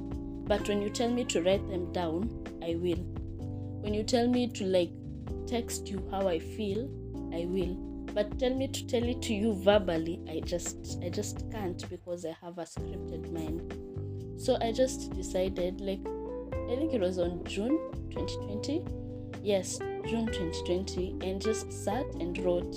but 0.47 0.67
when 0.67 0.81
you 0.81 0.89
tell 0.89 1.09
me 1.09 1.25
to 1.25 1.41
write 1.41 1.67
them 1.69 1.91
down 1.91 2.29
i 2.63 2.75
will. 2.75 3.03
When 3.83 3.93
you 3.93 4.03
tell 4.03 4.27
me 4.27 4.47
to 4.47 4.65
like 4.65 4.91
text 5.47 5.89
you 5.89 6.07
how 6.09 6.27
i 6.27 6.39
feel 6.39 6.89
i 7.33 7.45
will. 7.45 7.75
But 8.13 8.37
tell 8.39 8.53
me 8.53 8.67
to 8.67 8.87
tell 8.87 9.03
it 9.03 9.21
to 9.23 9.33
you 9.33 9.55
verbally 9.55 10.21
i 10.29 10.39
just 10.39 10.99
i 11.03 11.09
just 11.09 11.49
can't 11.51 11.89
because 11.89 12.25
i 12.25 12.35
have 12.41 12.57
a 12.57 12.63
scripted 12.63 13.31
mind. 13.31 14.39
So 14.39 14.57
i 14.61 14.71
just 14.71 15.13
decided 15.13 15.81
like 15.81 15.99
i 16.71 16.75
think 16.75 16.93
it 16.93 17.01
was 17.01 17.19
on 17.19 17.43
june 17.43 17.77
2020 18.11 18.85
yes 19.43 19.79
june 20.07 20.27
2020 20.27 21.17
and 21.21 21.41
just 21.41 21.71
sat 21.71 22.05
and 22.19 22.37
wrote 22.39 22.75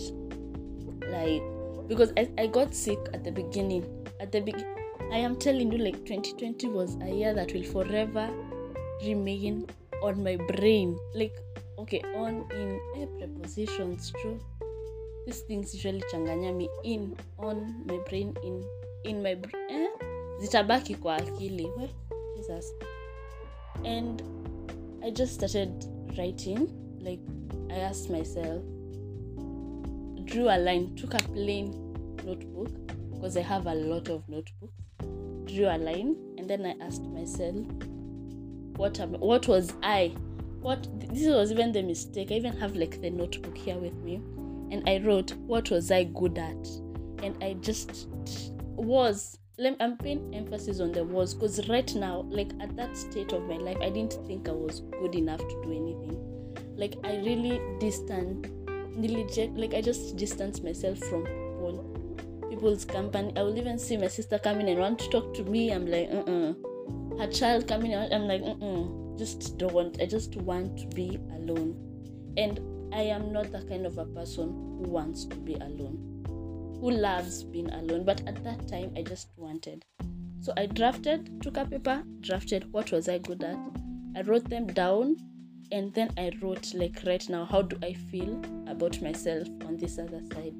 like 1.08 1.42
because 1.88 2.12
i, 2.16 2.28
I 2.38 2.46
got 2.46 2.74
sick 2.74 2.98
at 3.14 3.24
the 3.24 3.30
beginning. 3.30 3.84
At 4.20 4.32
the 4.32 4.40
beginning 4.40 4.74
i 5.12 5.18
am 5.18 5.36
telling 5.36 5.70
you 5.70 5.78
like 5.78 6.04
2020 6.04 6.68
was 6.68 6.96
a 7.02 7.10
year 7.10 7.34
that 7.34 7.52
will 7.52 7.62
forever 7.64 8.30
remain 9.04 9.66
on 10.02 10.22
my 10.22 10.36
brain. 10.36 10.98
Like 11.14 11.34
okay 11.78 12.02
on 12.14 12.44
in 12.52 12.80
eh, 12.96 13.06
prepositions 13.18 14.12
true. 14.20 14.38
These 15.26 15.40
things 15.40 15.74
usually 15.74 16.02
changanya 16.12 16.54
me 16.54 16.68
in 16.84 17.16
on 17.38 17.82
my 17.86 17.98
brain 18.08 18.36
in 18.42 18.64
in 19.04 19.22
my 19.22 19.34
brain 19.34 19.70
eh? 19.70 19.88
zitabaki 20.40 20.94
kwa 20.94 21.16
akili. 21.16 21.68
Jesus. 22.36 22.72
And 23.84 24.22
i 25.02 25.10
just 25.10 25.34
started 25.34 25.70
writing, 26.18 26.68
like 27.06 27.20
I 27.70 27.78
asked 27.78 28.10
myself, 28.10 28.62
drew 30.24 30.48
a 30.48 30.58
line, 30.58 30.94
took 30.96 31.14
a 31.14 31.18
plain 31.18 31.70
notebook 32.24 32.70
because 33.12 33.36
I 33.36 33.42
have 33.42 33.66
a 33.66 33.74
lot 33.74 34.08
of 34.08 34.28
notebooks, 34.28 34.74
drew 35.44 35.66
a 35.66 35.78
line, 35.78 36.16
and 36.36 36.50
then 36.50 36.66
I 36.66 36.74
asked 36.84 37.04
myself, 37.04 37.64
what 38.76 38.98
am, 38.98 39.12
what 39.12 39.46
was 39.46 39.72
I? 39.82 40.14
What 40.60 40.88
this 41.12 41.28
was 41.28 41.52
even 41.52 41.70
the 41.70 41.82
mistake. 41.82 42.32
I 42.32 42.34
even 42.34 42.56
have 42.56 42.74
like 42.74 43.00
the 43.00 43.10
notebook 43.10 43.56
here 43.56 43.76
with 43.76 43.94
me, 43.98 44.16
and 44.72 44.82
I 44.88 44.98
wrote 44.98 45.32
what 45.46 45.70
was 45.70 45.92
I 45.92 46.04
good 46.04 46.36
at, 46.38 46.66
and 47.22 47.42
I 47.42 47.54
just 47.60 48.08
was. 48.74 49.38
I'm 49.80 49.96
paying 49.96 50.34
emphasis 50.34 50.80
on 50.80 50.92
the 50.92 51.02
was 51.02 51.32
because 51.32 51.66
right 51.70 51.94
now, 51.94 52.26
like 52.28 52.52
at 52.60 52.76
that 52.76 52.94
state 52.94 53.32
of 53.32 53.44
my 53.44 53.56
life, 53.56 53.78
I 53.80 53.88
didn't 53.88 54.12
think 54.26 54.50
I 54.50 54.52
was 54.52 54.80
good 55.00 55.14
enough 55.14 55.38
to 55.38 55.62
do 55.64 55.72
anything. 55.72 56.35
Like 56.76 56.96
I 57.04 57.16
really 57.16 57.60
distant, 57.80 58.46
like 59.58 59.74
I 59.74 59.80
just 59.80 60.16
distance 60.16 60.62
myself 60.62 60.98
from 60.98 61.24
people, 61.24 62.46
people's 62.50 62.84
company. 62.84 63.32
I 63.36 63.42
will 63.42 63.56
even 63.56 63.78
see 63.78 63.96
my 63.96 64.08
sister 64.08 64.38
coming 64.38 64.68
and 64.68 64.78
want 64.78 64.98
to 65.00 65.08
talk 65.10 65.34
to 65.34 65.44
me. 65.44 65.72
I'm 65.72 65.86
like, 65.86 66.10
uh 66.10 66.30
uh 66.30 66.54
her 67.18 67.26
child 67.26 67.66
coming 67.66 67.94
out 67.94 68.12
i'm 68.12 68.26
like 68.28 68.42
Mm-mm, 68.42 69.18
just 69.18 69.56
don't 69.56 69.72
want 69.72 70.00
i 70.02 70.06
just 70.06 70.36
want 70.36 70.78
to 70.78 70.86
be 70.94 71.18
alone. 71.34 71.74
And 72.36 72.60
i 72.94 73.00
am 73.00 73.32
not 73.32 73.50
the 73.52 73.62
kind 73.62 73.86
of 73.86 73.98
a 73.98 74.04
person 74.04 74.48
who 74.48 74.90
wants 74.90 75.24
to 75.26 75.36
be 75.36 75.54
alone 75.54 76.12
who 76.80 76.90
loves 76.90 77.42
being 77.42 77.70
alone. 77.72 78.04
But 78.04 78.20
at 78.28 78.44
that 78.44 78.68
time 78.68 78.92
i 78.96 79.02
just 79.02 79.28
wanted. 79.36 79.84
So 80.40 80.52
i 80.56 80.66
drafted 80.66 81.42
took 81.42 81.56
a 81.56 81.64
paper 81.64 82.02
drafted 82.20 82.70
what 82.72 82.92
was 82.92 83.08
i 83.08 83.18
good 83.18 83.42
at? 83.42 83.58
I 84.14 84.22
wrote 84.22 84.48
them 84.48 84.66
down 84.66 85.16
and 85.72 85.92
then 85.94 86.10
i 86.16 86.30
wrote 86.40 86.72
like 86.74 87.00
right 87.06 87.28
now 87.28 87.44
how 87.44 87.62
do 87.62 87.76
i 87.82 87.92
feel 87.92 88.40
about 88.68 89.00
myself 89.02 89.46
on 89.66 89.76
this 89.76 89.98
other 89.98 90.20
side 90.32 90.54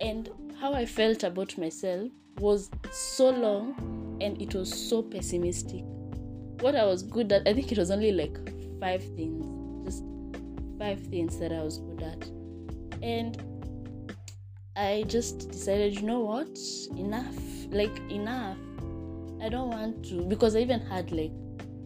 and 0.00 0.30
how 0.60 0.72
i 0.72 0.84
felt 0.84 1.22
about 1.22 1.56
myself 1.58 2.10
was 2.38 2.70
so 2.92 3.30
long 3.30 4.18
and 4.20 4.40
it 4.40 4.54
was 4.54 4.72
so 4.72 5.02
pessimistic. 5.02 5.82
What 6.60 6.74
I 6.74 6.84
was 6.84 7.02
good 7.02 7.32
at, 7.32 7.46
I 7.46 7.54
think 7.54 7.72
it 7.72 7.78
was 7.78 7.90
only 7.90 8.12
like 8.12 8.36
five 8.80 9.02
things, 9.16 9.86
just 9.86 10.04
five 10.78 11.00
things 11.00 11.38
that 11.38 11.52
I 11.52 11.62
was 11.62 11.78
good 11.78 12.02
at. 12.02 13.02
And 13.02 13.42
I 14.76 15.04
just 15.06 15.50
decided, 15.50 15.94
you 15.94 16.02
know 16.02 16.20
what, 16.20 16.58
enough, 16.96 17.36
like 17.70 17.96
enough. 18.10 18.56
I 19.42 19.48
don't 19.48 19.70
want 19.70 20.04
to, 20.06 20.22
because 20.22 20.56
I 20.56 20.60
even 20.60 20.80
had 20.80 21.12
like 21.12 21.32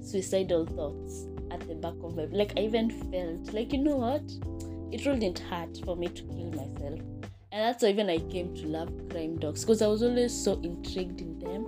suicidal 0.00 0.64
thoughts 0.64 1.26
at 1.50 1.60
the 1.68 1.74
back 1.74 1.94
of 2.02 2.16
my, 2.16 2.24
like 2.24 2.52
I 2.56 2.62
even 2.62 2.90
felt 2.90 3.54
like, 3.54 3.72
you 3.72 3.78
know 3.78 3.96
what, 3.96 4.22
it 4.92 5.04
really 5.06 5.20
didn't 5.20 5.40
hurt 5.40 5.78
for 5.84 5.96
me 5.96 6.08
to 6.08 6.22
kill 6.22 6.50
myself. 6.50 7.00
And 7.50 7.64
that's 7.64 7.82
why 7.82 7.88
even 7.88 8.10
I 8.10 8.18
came 8.18 8.54
to 8.56 8.66
love 8.66 8.90
crime 9.10 9.36
docs 9.38 9.60
because 9.60 9.82
I 9.82 9.86
was 9.86 10.02
always 10.02 10.32
so 10.32 10.60
intrigued 10.62 11.20
in 11.20 11.38
them 11.38 11.66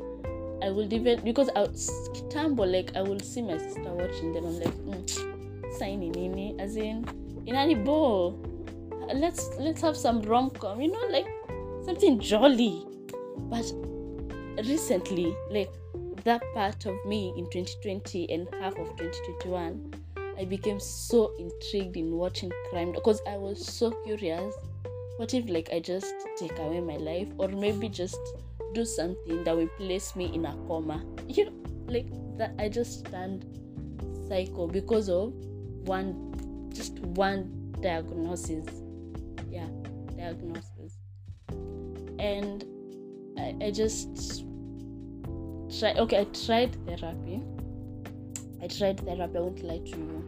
I 0.63 0.71
would 0.71 0.93
even 0.93 1.21
because 1.25 1.49
I 1.57 1.63
would 1.63 1.79
stumble 1.79 2.67
like 2.67 2.95
I 2.95 3.03
will 3.03 3.21
see 3.21 3.43
my 3.43 3.57
sister 3.57 3.93
watching 3.93 4.33
them. 4.33 4.45
I'm 4.45 4.61
like, 4.61 4.75
mm, 4.75 5.79
signing 5.79 6.15
in 6.15 6.61
as 6.61 6.77
in 6.77 7.05
in 7.47 7.55
any 7.57 7.75
ball. 7.75 8.39
Let's 9.15 9.51
let's 9.59 9.81
have 9.81 9.97
some 9.97 10.21
rom 10.23 10.51
com, 10.51 10.81
you 10.81 10.93
know, 10.93 11.07
like 11.11 11.27
something 11.85 12.21
jolly. 12.21 12.85
But 13.49 13.73
recently, 14.67 15.35
like 15.51 15.73
that 16.25 16.43
part 16.55 16.87
of 16.87 16.95
me 17.05 17.33
in 17.37 17.45
2020 17.51 18.31
and 18.31 18.49
half 18.61 18.77
of 18.79 18.89
2021, 18.97 19.95
I 20.39 20.45
became 20.45 20.81
so 20.81 21.33
intrigued 21.39 21.97
in 21.97 22.13
watching 22.13 22.51
crime 22.71 22.93
because 22.93 23.21
I 23.29 23.37
was 23.37 23.65
so 23.65 23.91
curious. 24.05 24.55
What 25.19 25.35
if 25.35 25.49
like 25.49 25.69
I 25.73 25.81
just 25.81 26.15
take 26.39 26.59
away 26.59 26.81
my 26.81 26.97
life, 26.97 27.29
or 27.39 27.49
maybe 27.49 27.89
just 27.89 28.19
do 28.73 28.85
something 28.85 29.45
that 29.45 29.57
will 29.57 29.69
place 29.77 30.15
me 30.17 30.35
in 30.35 30.47
a 30.47 30.57
coma. 30.67 31.05
You 31.29 31.47
know, 31.47 31.53
like 31.87 32.07
that 32.39 32.55
I 32.59 32.69
just 32.69 33.07
turned 33.07 33.45
psycho 34.29 34.67
because 34.67 35.09
of 35.09 35.33
one 35.87 36.69
just 36.73 36.99
one 37.01 37.75
diagnosis. 37.81 38.67
Yeah, 39.51 39.69
diagnosis. 40.17 40.99
And 42.19 42.65
I, 43.39 43.67
I 43.67 43.71
just 43.71 44.45
try 45.79 45.93
okay, 45.95 46.21
I 46.21 46.25
tried 46.25 46.77
therapy. 46.87 47.43
I 48.63 48.67
tried 48.67 49.01
therapy, 49.01 49.37
I 49.37 49.41
won't 49.41 49.63
lie 49.63 49.79
to 49.79 49.97
you. 49.97 50.25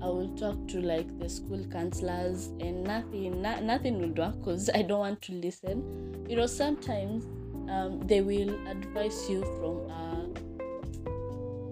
I 0.00 0.06
will 0.06 0.28
talk 0.36 0.68
to 0.68 0.80
like 0.80 1.18
the 1.18 1.28
school 1.28 1.64
counselors 1.72 2.46
and 2.60 2.84
nothing 2.84 3.42
na- 3.42 3.60
nothing 3.60 4.00
will 4.00 4.14
work 4.14 4.38
because 4.38 4.70
I 4.74 4.82
don't 4.82 5.00
want 5.00 5.22
to 5.22 5.32
listen. 5.32 6.26
You 6.28 6.36
know, 6.36 6.46
sometimes 6.46 7.24
um, 7.68 8.00
they 8.06 8.20
will 8.20 8.54
advise 8.68 9.28
you 9.28 9.42
from 9.58 9.90
a 9.90 10.08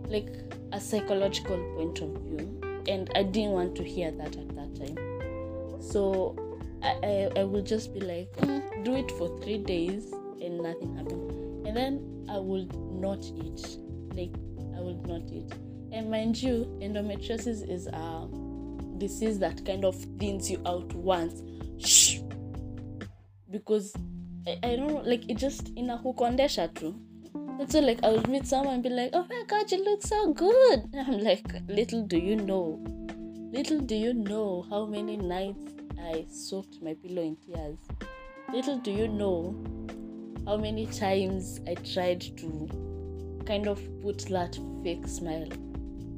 like 0.09 0.29
a 0.73 0.81
psychological 0.81 1.57
point 1.77 2.01
of 2.01 2.11
view 2.23 2.61
and 2.89 3.11
i 3.15 3.23
didn't 3.23 3.51
want 3.51 3.75
to 3.75 3.83
hear 3.83 4.11
that 4.13 4.37
at 4.37 4.49
that 4.55 4.75
time 4.77 4.97
so 5.81 6.37
i, 6.83 6.95
I, 7.03 7.41
I 7.41 7.45
will 7.45 7.63
just 7.63 7.93
be 7.93 8.01
like 8.01 8.33
mm, 8.37 8.85
do 8.85 8.95
it 8.95 9.11
for 9.13 9.37
three 9.41 9.59
days 9.59 10.13
and 10.41 10.59
nothing 10.59 10.95
happened 10.97 11.46
and 11.67 11.77
then 11.77 12.27
i 12.31 12.39
will 12.39 12.67
not 12.93 13.23
eat 13.45 13.79
like 14.15 14.35
i 14.77 14.81
will 14.81 15.03
not 15.07 15.23
eat 15.31 15.53
and 15.93 16.11
mind 16.11 16.41
you 16.41 16.65
endometriosis 16.81 17.69
is 17.69 17.87
a 17.89 18.29
disease 18.99 19.39
that 19.39 19.65
kind 19.67 19.85
of 19.85 19.95
thins 20.19 20.51
you 20.51 20.61
out 20.67 20.93
once 20.95 21.43
Shh! 21.79 22.21
because 23.51 23.95
I, 24.47 24.59
I 24.63 24.77
don't 24.77 24.89
know, 24.89 25.03
like 25.05 25.29
it 25.29 25.39
just 25.39 25.71
in 25.77 25.91
a 25.91 25.99
inakukondesha 25.99 26.75
too. 26.75 26.95
That's 27.59 27.75
why 27.75 27.81
like 27.81 28.05
I 28.05 28.11
would 28.11 28.29
meet 28.29 28.47
someone 28.47 28.75
and 28.75 28.83
be 28.83 28.91
like, 28.91 29.11
oh 29.13 29.27
my 29.29 29.43
god, 29.49 29.71
you 29.73 29.83
look 29.85 30.03
so 30.03 30.33
good. 30.33 30.89
And 30.93 31.01
I'm 31.09 31.19
like, 31.21 31.45
little 31.69 32.07
do 32.07 32.19
you 32.19 32.37
know, 32.37 32.83
little 33.53 33.81
do 33.81 33.95
you 33.95 34.15
know 34.15 34.65
how 34.71 34.87
many 34.87 35.17
nights 35.17 35.73
I 36.01 36.27
soaked 36.31 36.81
my 36.83 36.95
pillow 36.95 37.23
in 37.23 37.37
tears. 37.37 37.79
Little 38.53 38.79
do 38.79 38.93
you 38.93 39.09
know 39.09 39.57
how 40.47 40.57
many 40.57 40.87
times 40.87 41.61
I 41.67 41.75
tried 41.75 42.21
to 42.38 42.69
kind 43.47 43.67
of 43.67 43.81
put 44.00 44.19
that 44.29 44.59
fake 44.83 45.07
smile. 45.09 45.49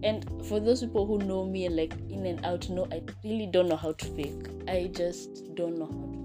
And 0.03 0.25
for 0.47 0.61
those 0.61 0.83
people 0.83 1.07
who 1.07 1.19
know 1.19 1.45
me 1.45 1.69
like 1.69 1.95
in 2.09 2.27
and 2.27 2.45
out, 2.45 2.69
know 2.69 2.87
I 2.93 3.03
really 3.25 3.47
don't 3.47 3.69
know 3.69 3.77
how 3.77 3.93
to 3.93 4.05
fake. 4.15 4.49
I 4.69 4.91
just 4.95 5.55
don't 5.55 5.79
know 5.79 5.87
how 5.87 5.93
to 5.93 6.13
fake. 6.13 6.19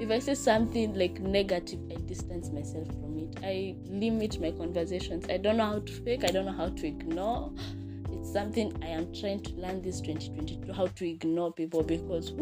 if 0.00 0.10
I 0.10 0.18
say 0.18 0.34
something 0.34 0.94
like 0.94 1.20
negative, 1.20 1.80
I 1.90 1.94
distance 2.02 2.50
myself 2.50 2.86
from 2.88 3.18
it. 3.18 3.38
I 3.42 3.76
limit 3.88 4.40
my 4.40 4.50
conversations. 4.50 5.26
I 5.30 5.38
don't 5.38 5.56
know 5.56 5.64
how 5.66 5.78
to 5.78 5.92
fake, 5.92 6.24
I 6.24 6.28
don't 6.28 6.44
know 6.44 6.52
how 6.52 6.68
to 6.68 6.86
ignore. 6.86 7.52
It's 8.12 8.32
something 8.32 8.72
I 8.82 8.88
am 8.88 9.12
trying 9.14 9.40
to 9.40 9.52
learn 9.54 9.80
this 9.80 10.00
2022 10.00 10.72
how 10.72 10.86
to 10.86 11.08
ignore 11.08 11.52
people 11.52 11.82
because 11.82 12.32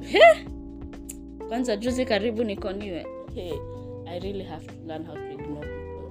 hey, 0.00 0.44
kwanza 1.48 1.76
juzi 1.76 2.04
karibu 2.04 2.44
nikoniwe 2.44 3.06
hey, 3.38 3.58
I 4.06 4.18
really 4.22 4.44
have 4.44 4.66
to 4.66 4.74
learn 4.90 5.04
how 5.04 5.14
to 5.14 5.30
ignore 5.30 5.62
people 5.62 6.08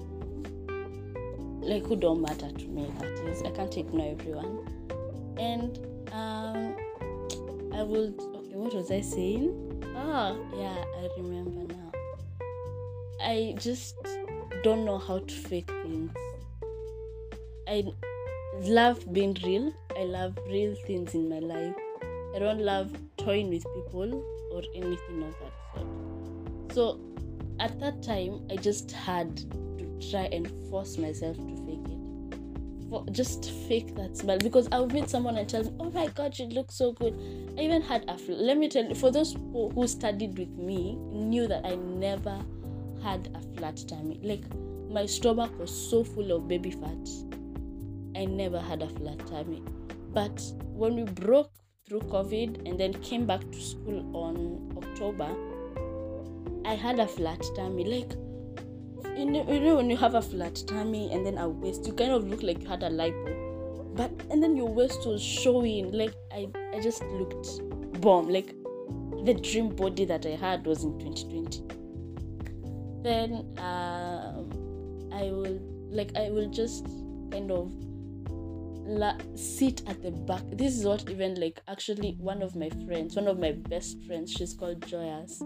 like 1.62 1.86
who 1.86 1.96
don't 1.96 2.22
matter 2.22 2.50
to 2.51 2.67
me 2.67 2.89
that 3.00 3.19
is 3.29 3.41
I 3.41 3.51
can't 3.51 3.75
ignore 3.75 4.12
everyone 4.12 4.53
and 5.38 5.77
um 6.13 6.75
I 7.74 7.84
will 7.84 8.13
okay 8.38 8.55
what 8.55 8.74
was 8.74 8.91
I 8.91 9.01
saying 9.01 9.67
Ah, 10.00 10.36
yeah, 10.55 10.77
I 11.00 11.10
remember 11.17 11.74
now. 11.74 11.91
I 13.19 13.55
just 13.57 13.96
don't 14.63 14.86
know 14.86 15.00
how 15.00 15.17
to 15.19 15.34
fake 15.34 15.72
things. 15.81 16.12
I 17.67 17.84
love 18.62 19.12
being 19.12 19.36
real. 19.43 19.74
I 19.98 20.03
love 20.03 20.38
real 20.48 20.75
things 20.86 21.15
in 21.15 21.27
my 21.27 21.39
life. 21.39 21.75
I 22.36 22.39
don't 22.39 22.60
love 22.60 22.91
toying 23.17 23.50
with 23.50 23.65
people 23.74 24.24
or 24.51 24.62
anything 24.75 25.24
of 25.24 25.34
that 25.39 25.53
sort. 25.74 25.88
So 26.75 27.06
at 27.59 27.79
that 27.79 28.03
time, 28.03 28.41
I 28.51 28.55
just 28.55 28.91
had 28.91 29.37
to 29.37 30.09
try 30.11 30.29
and 30.31 30.47
force 30.69 30.97
myself 30.97 31.37
to 31.37 31.55
fake 31.65 31.87
it. 31.89 32.89
For, 32.89 33.05
just 33.11 33.51
fake 33.67 33.95
that 33.95 34.15
smile 34.15 34.37
because 34.37 34.69
i'll 34.71 34.87
meet 34.87 35.09
someone 35.09 35.37
and 35.37 35.49
tell 35.49 35.63
me, 35.63 35.71
"Oh 35.79 35.91
my 35.91 36.07
God, 36.07 36.39
you 36.39 36.45
look 36.45 36.71
so 36.71 36.93
good," 36.93 37.13
I 37.57 37.61
even 37.61 37.81
had 37.81 38.05
a 38.07 38.17
let 38.31 38.57
me 38.57 38.69
tell 38.69 38.85
you 38.85 38.95
for 38.95 39.11
those 39.11 39.33
who, 39.33 39.69
who 39.69 39.87
studied 39.87 40.37
with 40.37 40.51
me 40.57 40.95
knew 40.95 41.47
that 41.47 41.65
I 41.65 41.75
never 41.75 42.39
had 43.03 43.29
a 43.35 43.41
flat 43.57 43.83
tummy. 43.87 44.19
Like 44.23 44.43
my 44.89 45.05
stomach 45.05 45.57
was 45.59 45.69
so 45.69 46.03
full 46.03 46.31
of 46.31 46.47
baby 46.47 46.71
fat. 46.71 47.09
I 48.15 48.25
never 48.25 48.59
had 48.59 48.81
a 48.81 48.87
flat 48.89 49.19
tummy. 49.27 49.61
But 50.13 50.41
when 50.73 50.95
we 50.95 51.03
broke 51.03 51.51
through 51.87 52.01
COVID 52.01 52.67
and 52.67 52.79
then 52.79 52.93
came 52.95 53.25
back 53.25 53.41
to 53.51 53.61
school 53.61 54.15
on 54.15 54.73
October, 54.77 55.29
I 56.67 56.75
had 56.75 57.00
a 57.00 57.07
flat 57.07 57.43
tummy. 57.55 57.86
Like 57.86 58.12
you 59.17 59.25
know, 59.25 59.51
you 59.51 59.59
know 59.59 59.77
when 59.77 59.89
you 59.89 59.97
have 59.97 60.15
a 60.15 60.21
flat 60.21 60.62
tummy 60.67 61.09
and 61.12 61.25
then 61.25 61.38
a 61.38 61.47
waist, 61.50 61.88
you 61.88 61.93
kind 61.93 62.12
of 62.12 62.27
look 62.27 62.43
like 62.43 62.62
you 62.62 62.67
had 62.67 62.83
a 62.83 62.89
lipo. 62.89 63.95
But 63.95 64.12
and 64.29 64.43
then 64.43 64.55
your 64.55 64.67
waist 64.67 65.07
was 65.07 65.24
showing 65.24 65.91
like 65.91 66.13
i 66.31 66.47
i 66.74 66.79
just 66.79 67.01
looked 67.03 68.01
bomb. 68.01 68.29
Like 68.29 68.53
the 69.24 69.33
dream 69.33 69.75
body 69.75 70.05
that 70.05 70.25
i 70.25 70.36
had 70.36 70.65
was 70.65 70.83
in 70.83 70.97
2020 71.00 71.77
then 73.03 73.45
um, 73.57 74.50
i 75.13 75.24
will 75.24 75.59
like 75.89 76.15
i 76.15 76.29
will 76.29 76.50
just 76.50 76.86
kind 77.31 77.51
of 77.51 77.71
la- 78.86 79.17
sit 79.36 79.81
at 79.88 80.01
the 80.01 80.12
back. 80.12 80.43
This 80.53 80.77
is 80.77 80.86
what 80.86 81.09
even 81.09 81.36
like 81.39 81.62
actually 81.67 82.15
one 82.19 82.41
of 82.41 82.55
my 82.55 82.69
friends 82.86 83.15
one 83.15 83.27
of 83.27 83.39
my 83.39 83.51
best 83.51 84.01
friends 84.05 84.31
she's 84.31 84.53
called 84.53 84.86
joyous 84.88 85.41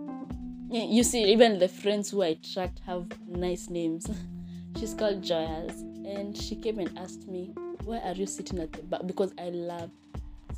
You 0.71 1.03
see 1.03 1.25
even 1.25 1.59
the 1.59 1.67
friends 1.67 2.11
who 2.11 2.21
i 2.23 2.33
tracked 2.35 2.79
have 2.85 3.05
nice 3.27 3.69
names 3.69 4.09
she's 4.79 4.93
called 4.93 5.21
joyous 5.21 5.81
and 6.05 6.35
she 6.35 6.55
came 6.55 6.79
and 6.79 6.97
asked 6.97 7.27
me 7.27 7.51
why 7.83 7.99
are 7.99 8.13
you 8.13 8.25
sitting 8.25 8.57
at 8.59 8.71
the 8.71 8.81
back 8.83 9.01
because 9.05 9.33
i 9.37 9.49
love 9.49 9.91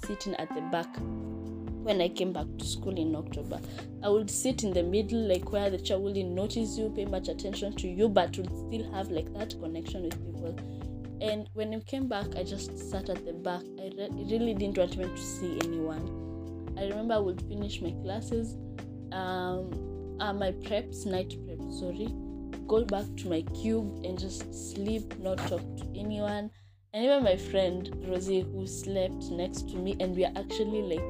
sitting 0.05 0.36
at 0.36 0.53
the 0.53 0.62
back 0.62 0.88
when 1.84 2.00
I 2.00 2.08
came 2.08 2.32
back 2.32 2.46
to 2.60 2.65
school 2.65 2.98
in 2.98 3.13
October. 3.13 3.60
I 4.03 4.08
would 4.08 4.29
sit 4.32 4.63
in 4.63 4.72
the 4.72 4.84
middle, 4.84 5.20
like 5.27 5.51
where 5.51 5.70
the 5.70 5.77
child 5.77 6.03
wouldn't 6.03 6.29
notice 6.32 6.77
you, 6.77 6.89
pay 6.96 7.03
much 7.03 7.27
attention 7.27 7.75
to 7.75 7.88
you, 7.89 8.08
but 8.08 8.38
would 8.38 8.48
still 8.48 8.89
have 8.93 9.12
like 9.12 9.34
that 9.34 9.60
connection 9.60 10.03
with 10.03 10.13
people. 10.25 10.55
And 11.20 11.50
when 11.53 11.74
I 11.74 11.79
came 11.82 12.08
back, 12.08 12.38
I 12.38 12.43
just 12.43 12.77
sat 12.89 13.10
at 13.10 13.25
the 13.25 13.34
back. 13.34 13.63
I 13.79 13.91
re- 13.98 14.10
really 14.32 14.53
didn't 14.53 14.77
want 14.77 14.93
to 14.93 15.22
see 15.22 15.60
anyone. 15.65 16.74
I 16.77 16.84
remember 16.84 17.15
I 17.15 17.20
would 17.20 17.41
finish 17.41 17.82
my 17.82 17.91
classes, 18.01 18.55
um, 19.12 19.93
uh, 20.24 20.32
my 20.32 20.51
preps, 20.51 21.06
night 21.06 21.36
preps, 21.46 21.80
sorry, 21.80 22.08
go 22.65 22.86
back 22.86 23.06
to 23.18 23.27
my 23.27 23.42
cube 23.62 24.06
and 24.06 24.18
just 24.18 24.74
sleep, 24.74 25.20
not 25.20 25.38
talk 25.50 25.60
to 25.77 25.86
anyone. 25.98 26.50
And 26.94 27.03
even 27.06 27.24
my 27.24 27.36
friend 27.36 27.89
Rosie, 28.08 28.42
who 28.42 28.65
slept 28.65 29.24
next 29.32 29.70
to 29.72 29.75
me, 29.75 29.98
and 30.00 30.15
we 30.15 30.24
are 30.24 30.32
actually 30.38 30.82
like 30.82 31.03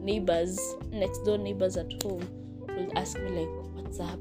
neighbors, 0.00 0.58
next 0.90 1.22
door 1.24 1.38
neighbors 1.38 1.76
at 1.76 1.92
home, 2.02 2.26
would 2.68 2.92
ask 2.96 3.18
me 3.20 3.28
like, 3.28 3.74
"What's 3.74 4.00
up? 4.00 4.18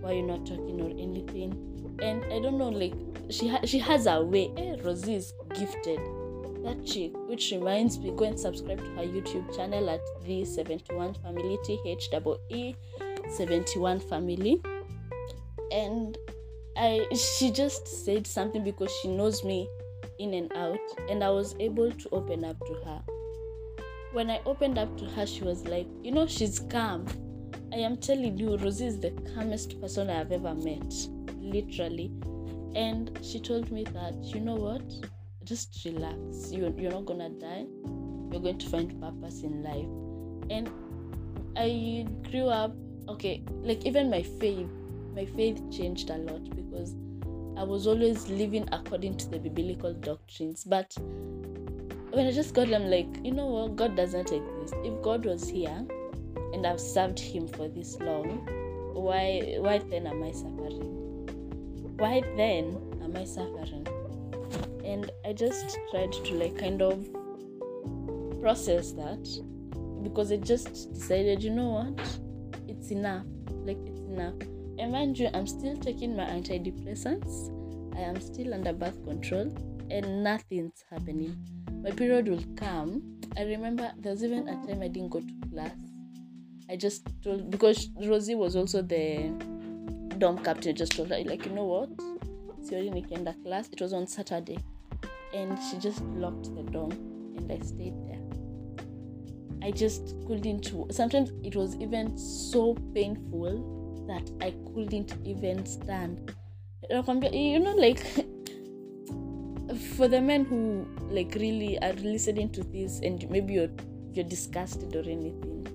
Why 0.00 0.12
you 0.12 0.22
not 0.22 0.46
talking 0.46 0.80
or 0.80 0.90
anything?" 0.90 1.56
And 2.00 2.24
I 2.26 2.38
don't 2.38 2.58
know, 2.58 2.68
like 2.68 2.94
she 3.30 3.48
ha- 3.48 3.64
she 3.64 3.78
has 3.80 4.06
a 4.06 4.22
way. 4.22 4.52
Eh, 4.56 4.76
Rosie 4.84 5.16
is 5.16 5.32
gifted. 5.54 5.98
That 6.62 6.84
chick, 6.84 7.12
which 7.26 7.50
reminds 7.50 7.98
me, 7.98 8.12
go 8.14 8.26
and 8.26 8.38
subscribe 8.38 8.78
to 8.78 8.90
her 8.96 9.02
YouTube 9.02 9.56
channel 9.56 9.90
at 9.90 10.00
the 10.24 10.44
71 10.44 11.14
Family 11.14 11.58
T 11.64 11.80
H 11.84 12.10
E 12.50 12.74
71 13.30 14.00
Family. 14.00 14.60
And 15.72 16.16
I 16.76 17.06
she 17.14 17.50
just 17.50 17.86
said 17.86 18.26
something 18.26 18.64
because 18.64 18.92
she 19.02 19.08
knows 19.08 19.44
me 19.44 19.68
in 20.18 20.34
and 20.34 20.52
out, 20.56 20.78
and 21.08 21.22
I 21.22 21.30
was 21.30 21.54
able 21.60 21.92
to 21.92 22.08
open 22.10 22.44
up 22.44 22.58
to 22.66 22.74
her 22.84 23.02
when 24.12 24.30
I 24.30 24.40
opened 24.46 24.78
up 24.78 24.96
to 24.98 25.04
her, 25.04 25.26
she 25.26 25.44
was 25.44 25.64
like, 25.66 25.86
You 26.02 26.12
know, 26.12 26.26
she's 26.26 26.60
calm. 26.60 27.06
I 27.72 27.76
am 27.76 27.98
telling 27.98 28.38
you, 28.38 28.56
Rosie 28.56 28.86
is 28.86 28.98
the 28.98 29.10
calmest 29.34 29.80
person 29.80 30.08
I 30.08 30.14
have 30.14 30.32
ever 30.32 30.54
met, 30.54 30.92
literally. 31.38 32.10
And 32.74 33.18
she 33.22 33.40
told 33.40 33.70
me 33.70 33.84
that, 33.84 34.14
you 34.22 34.40
know 34.40 34.54
what? 34.54 34.82
Just 35.44 35.82
relax. 35.84 36.50
You, 36.50 36.74
you're 36.78 36.90
not 36.90 37.06
gonna 37.06 37.30
die. 37.30 37.66
You're 38.30 38.40
going 38.40 38.58
to 38.58 38.68
find 38.68 39.00
purpose 39.00 39.42
in 39.42 39.62
life. 39.62 39.86
And 40.50 40.70
I 41.56 42.06
grew 42.30 42.48
up, 42.48 42.74
okay, 43.08 43.42
like 43.62 43.84
even 43.86 44.10
my 44.10 44.22
faith, 44.22 44.68
my 45.14 45.24
faith 45.24 45.60
changed 45.70 46.10
a 46.10 46.18
lot 46.18 46.44
because 46.54 46.94
I 47.56 47.64
was 47.64 47.86
always 47.86 48.28
living 48.28 48.68
according 48.70 49.16
to 49.16 49.28
the 49.28 49.38
biblical 49.38 49.92
doctrines. 49.94 50.64
But 50.64 50.94
when 52.10 52.26
I 52.26 52.32
just 52.32 52.54
got 52.54 52.68
them 52.68 52.90
like, 52.90 53.08
you 53.24 53.32
know 53.32 53.46
what, 53.46 53.76
God 53.76 53.96
doesn't 53.96 54.30
exist. 54.32 54.74
If 54.84 55.02
God 55.02 55.24
was 55.24 55.48
here 55.48 55.84
and 56.52 56.66
I've 56.66 56.80
served 56.80 57.18
him 57.18 57.48
for 57.48 57.68
this 57.68 57.98
long, 58.00 58.46
why 58.94 59.56
why 59.58 59.78
then 59.78 60.06
am 60.06 60.22
I 60.22 60.32
suffering? 60.32 60.82
Why 61.96 62.22
then 62.36 62.76
am 63.02 63.16
I 63.16 63.24
suffering? 63.24 63.86
And 64.84 65.10
I 65.24 65.32
just 65.32 65.78
tried 65.90 66.12
to 66.12 66.34
like 66.34 66.56
kind 66.56 66.80
of 66.80 67.06
process 68.40 68.92
that 68.92 69.28
because 70.02 70.30
I 70.32 70.36
just 70.36 70.94
decided, 70.94 71.42
you 71.42 71.50
know 71.50 71.70
what? 71.70 72.18
It's 72.88 72.92
enough. 72.92 73.26
Like 73.66 73.78
it's 73.84 74.00
enough. 74.00 74.40
And 74.78 74.92
mind 74.92 75.18
you, 75.18 75.28
I'm 75.34 75.46
still 75.46 75.76
taking 75.76 76.16
my 76.16 76.24
antidepressants. 76.24 77.54
I 77.94 78.00
am 78.00 78.18
still 78.20 78.54
under 78.54 78.72
birth 78.72 79.04
control 79.04 79.52
and 79.90 80.24
nothing's 80.24 80.84
happening 80.90 81.36
my 81.82 81.90
period 81.90 82.28
will 82.28 82.44
come. 82.56 83.02
I 83.36 83.42
remember 83.42 83.92
there 83.98 84.12
was 84.12 84.24
even 84.24 84.48
a 84.48 84.54
time 84.66 84.82
I 84.82 84.88
didn't 84.88 85.10
go 85.10 85.20
to 85.20 85.48
class. 85.50 85.76
I 86.68 86.76
just 86.76 87.06
told 87.22 87.50
because 87.50 87.88
Rosie 88.04 88.34
was 88.34 88.56
also 88.56 88.82
the 88.82 89.30
dorm 90.18 90.38
captain. 90.38 90.74
Just 90.74 90.92
told 90.92 91.10
her 91.10 91.18
like, 91.24 91.46
you 91.46 91.52
know 91.52 91.64
what? 91.64 91.90
Siori 92.62 92.90
nikienda 92.90 93.34
class. 93.42 93.68
It 93.72 93.80
was 93.80 93.92
on 93.92 94.06
Saturday, 94.06 94.58
and 95.32 95.58
she 95.70 95.78
just 95.78 96.02
locked 96.04 96.54
the 96.54 96.62
dorm, 96.62 96.92
and 97.36 97.50
I 97.50 97.58
stayed 97.64 97.94
there. 98.06 98.27
I 99.62 99.70
just 99.70 100.14
couldn't. 100.26 100.72
Sometimes 100.90 101.32
it 101.42 101.56
was 101.56 101.76
even 101.76 102.16
so 102.16 102.74
painful 102.94 104.04
that 104.06 104.30
I 104.40 104.54
couldn't 104.74 105.14
even 105.24 105.66
stand. 105.66 106.34
You 106.90 107.58
know, 107.58 107.74
like 107.74 107.98
for 109.96 110.08
the 110.08 110.20
men 110.20 110.44
who 110.44 110.86
like 111.10 111.34
really 111.34 111.78
are 111.80 111.92
listening 111.94 112.50
to 112.50 112.64
this 112.64 113.00
and 113.00 113.28
maybe 113.30 113.54
you're 113.54 113.70
you're 114.12 114.24
disgusted 114.24 114.94
or 114.96 115.00
anything 115.00 115.66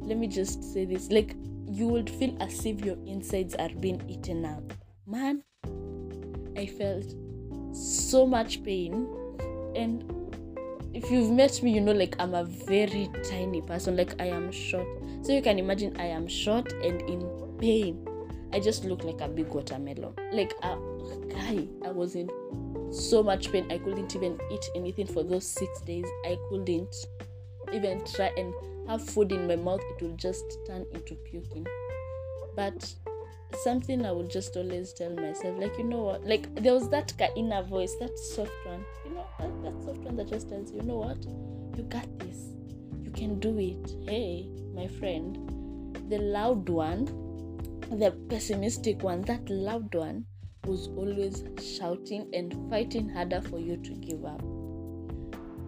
let 0.00 0.16
me 0.16 0.26
just 0.26 0.62
say 0.72 0.84
this 0.84 1.10
like 1.10 1.34
you 1.66 1.88
would 1.88 2.08
feel 2.08 2.36
as 2.40 2.64
if 2.64 2.84
your 2.84 2.96
insides 3.06 3.54
are 3.56 3.68
being 3.80 4.00
eaten 4.08 4.44
up 4.44 4.72
man 5.06 5.42
i 6.56 6.66
felt 6.66 7.04
so 7.72 8.26
much 8.26 8.62
pain 8.62 9.08
and 9.74 10.04
if 10.92 11.10
you've 11.10 11.30
met 11.30 11.62
me 11.62 11.72
you 11.72 11.80
know 11.80 11.92
like 11.92 12.16
i'm 12.18 12.34
a 12.34 12.44
very 12.44 13.08
tiny 13.28 13.60
person 13.62 13.96
like 13.96 14.20
i 14.20 14.26
am 14.26 14.50
short 14.50 14.86
so 15.22 15.32
you 15.32 15.42
can 15.42 15.58
imagine 15.58 15.96
i 15.98 16.04
am 16.04 16.26
short 16.26 16.72
and 16.84 17.00
in 17.02 17.28
pain 17.58 18.06
i 18.52 18.58
just 18.58 18.84
look 18.84 19.04
like 19.04 19.20
a 19.20 19.28
big 19.28 19.46
watermelon 19.48 20.12
like 20.32 20.54
a 20.62 20.76
guy 21.30 21.66
i 21.84 21.90
was 21.90 22.14
in 22.16 22.28
so 22.92 23.22
much 23.22 23.52
pain. 23.52 23.70
I 23.70 23.78
couldn't 23.78 24.14
even 24.16 24.38
eat 24.50 24.68
anything 24.74 25.06
for 25.06 25.22
those 25.22 25.46
six 25.46 25.80
days. 25.82 26.06
I 26.24 26.36
couldn't 26.48 26.94
even 27.72 28.04
try 28.04 28.30
and 28.36 28.52
have 28.88 29.08
food 29.08 29.32
in 29.32 29.46
my 29.46 29.56
mouth. 29.56 29.80
It 29.96 30.02
will 30.02 30.16
just 30.16 30.58
turn 30.66 30.86
into 30.92 31.14
puking. 31.14 31.66
But 32.56 32.92
something 33.62 34.04
I 34.04 34.12
would 34.12 34.30
just 34.30 34.56
always 34.56 34.92
tell 34.92 35.14
myself, 35.14 35.58
like, 35.58 35.76
you 35.78 35.84
know 35.84 36.02
what? 36.02 36.26
Like, 36.26 36.52
there 36.56 36.74
was 36.74 36.88
that 36.90 37.12
inner 37.36 37.62
voice, 37.62 37.94
that 38.00 38.18
soft 38.18 38.52
one, 38.64 38.84
you 39.04 39.14
know, 39.14 39.26
that, 40.20 40.30
just 40.30 40.48
tells 40.48 40.70
you, 40.70 40.78
you 40.78 40.82
know 40.82 40.96
what? 40.96 41.24
You 41.76 41.84
got 41.84 42.18
this. 42.18 42.50
You 43.02 43.10
can 43.10 43.40
do 43.40 43.58
it. 43.58 43.94
Hey, 44.08 44.48
my 44.74 44.86
friend. 44.86 45.38
The 46.10 46.18
loud 46.18 46.68
one, 46.68 47.06
the 47.90 48.12
pessimistic 48.28 49.02
one, 49.02 49.22
that 49.22 49.48
loud 49.48 49.94
one 49.94 50.26
was 50.66 50.88
always 50.88 51.44
shouting 51.78 52.28
and 52.34 52.54
fighting 52.68 53.08
harder 53.08 53.40
for 53.40 53.58
you 53.58 53.76
to 53.78 53.90
give 53.92 54.24
up. 54.24 54.42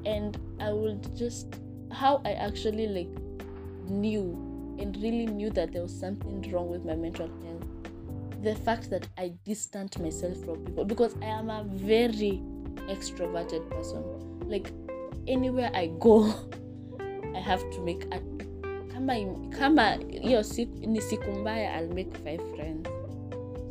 And 0.04 0.38
I 0.60 0.72
would 0.72 1.16
just, 1.16 1.60
how 1.90 2.20
I 2.24 2.32
actually 2.32 2.88
like 2.88 3.88
knew 3.88 4.76
and 4.78 4.96
really 4.96 5.26
knew 5.26 5.50
that 5.50 5.72
there 5.72 5.82
was 5.82 5.98
something 5.98 6.50
wrong 6.52 6.68
with 6.68 6.84
my 6.84 6.94
mental 6.94 7.28
health. 7.28 7.64
The 8.42 8.56
fact 8.56 8.90
that 8.90 9.06
I 9.16 9.32
distant 9.44 9.98
myself 10.00 10.36
from 10.44 10.64
people 10.64 10.84
because 10.84 11.14
I 11.22 11.26
am 11.26 11.48
a 11.48 11.64
very 11.64 12.42
extroverted 12.88 13.70
person. 13.70 14.31
Like 14.46 14.72
anywhere 15.26 15.70
I 15.74 15.87
go, 15.98 16.24
I 17.35 17.40
have 17.40 17.61
to 17.72 17.81
make 17.81 18.05
a 18.12 18.20
kama 18.92 19.14
kama 19.59 19.98
hiyo 20.09 20.42
siku 20.42 20.87
ni 20.87 21.00
siku 21.00 21.31
mbaya 21.31 21.81
I'll 21.81 21.94
make 21.94 22.11
five 22.24 22.42
friends. 22.57 22.88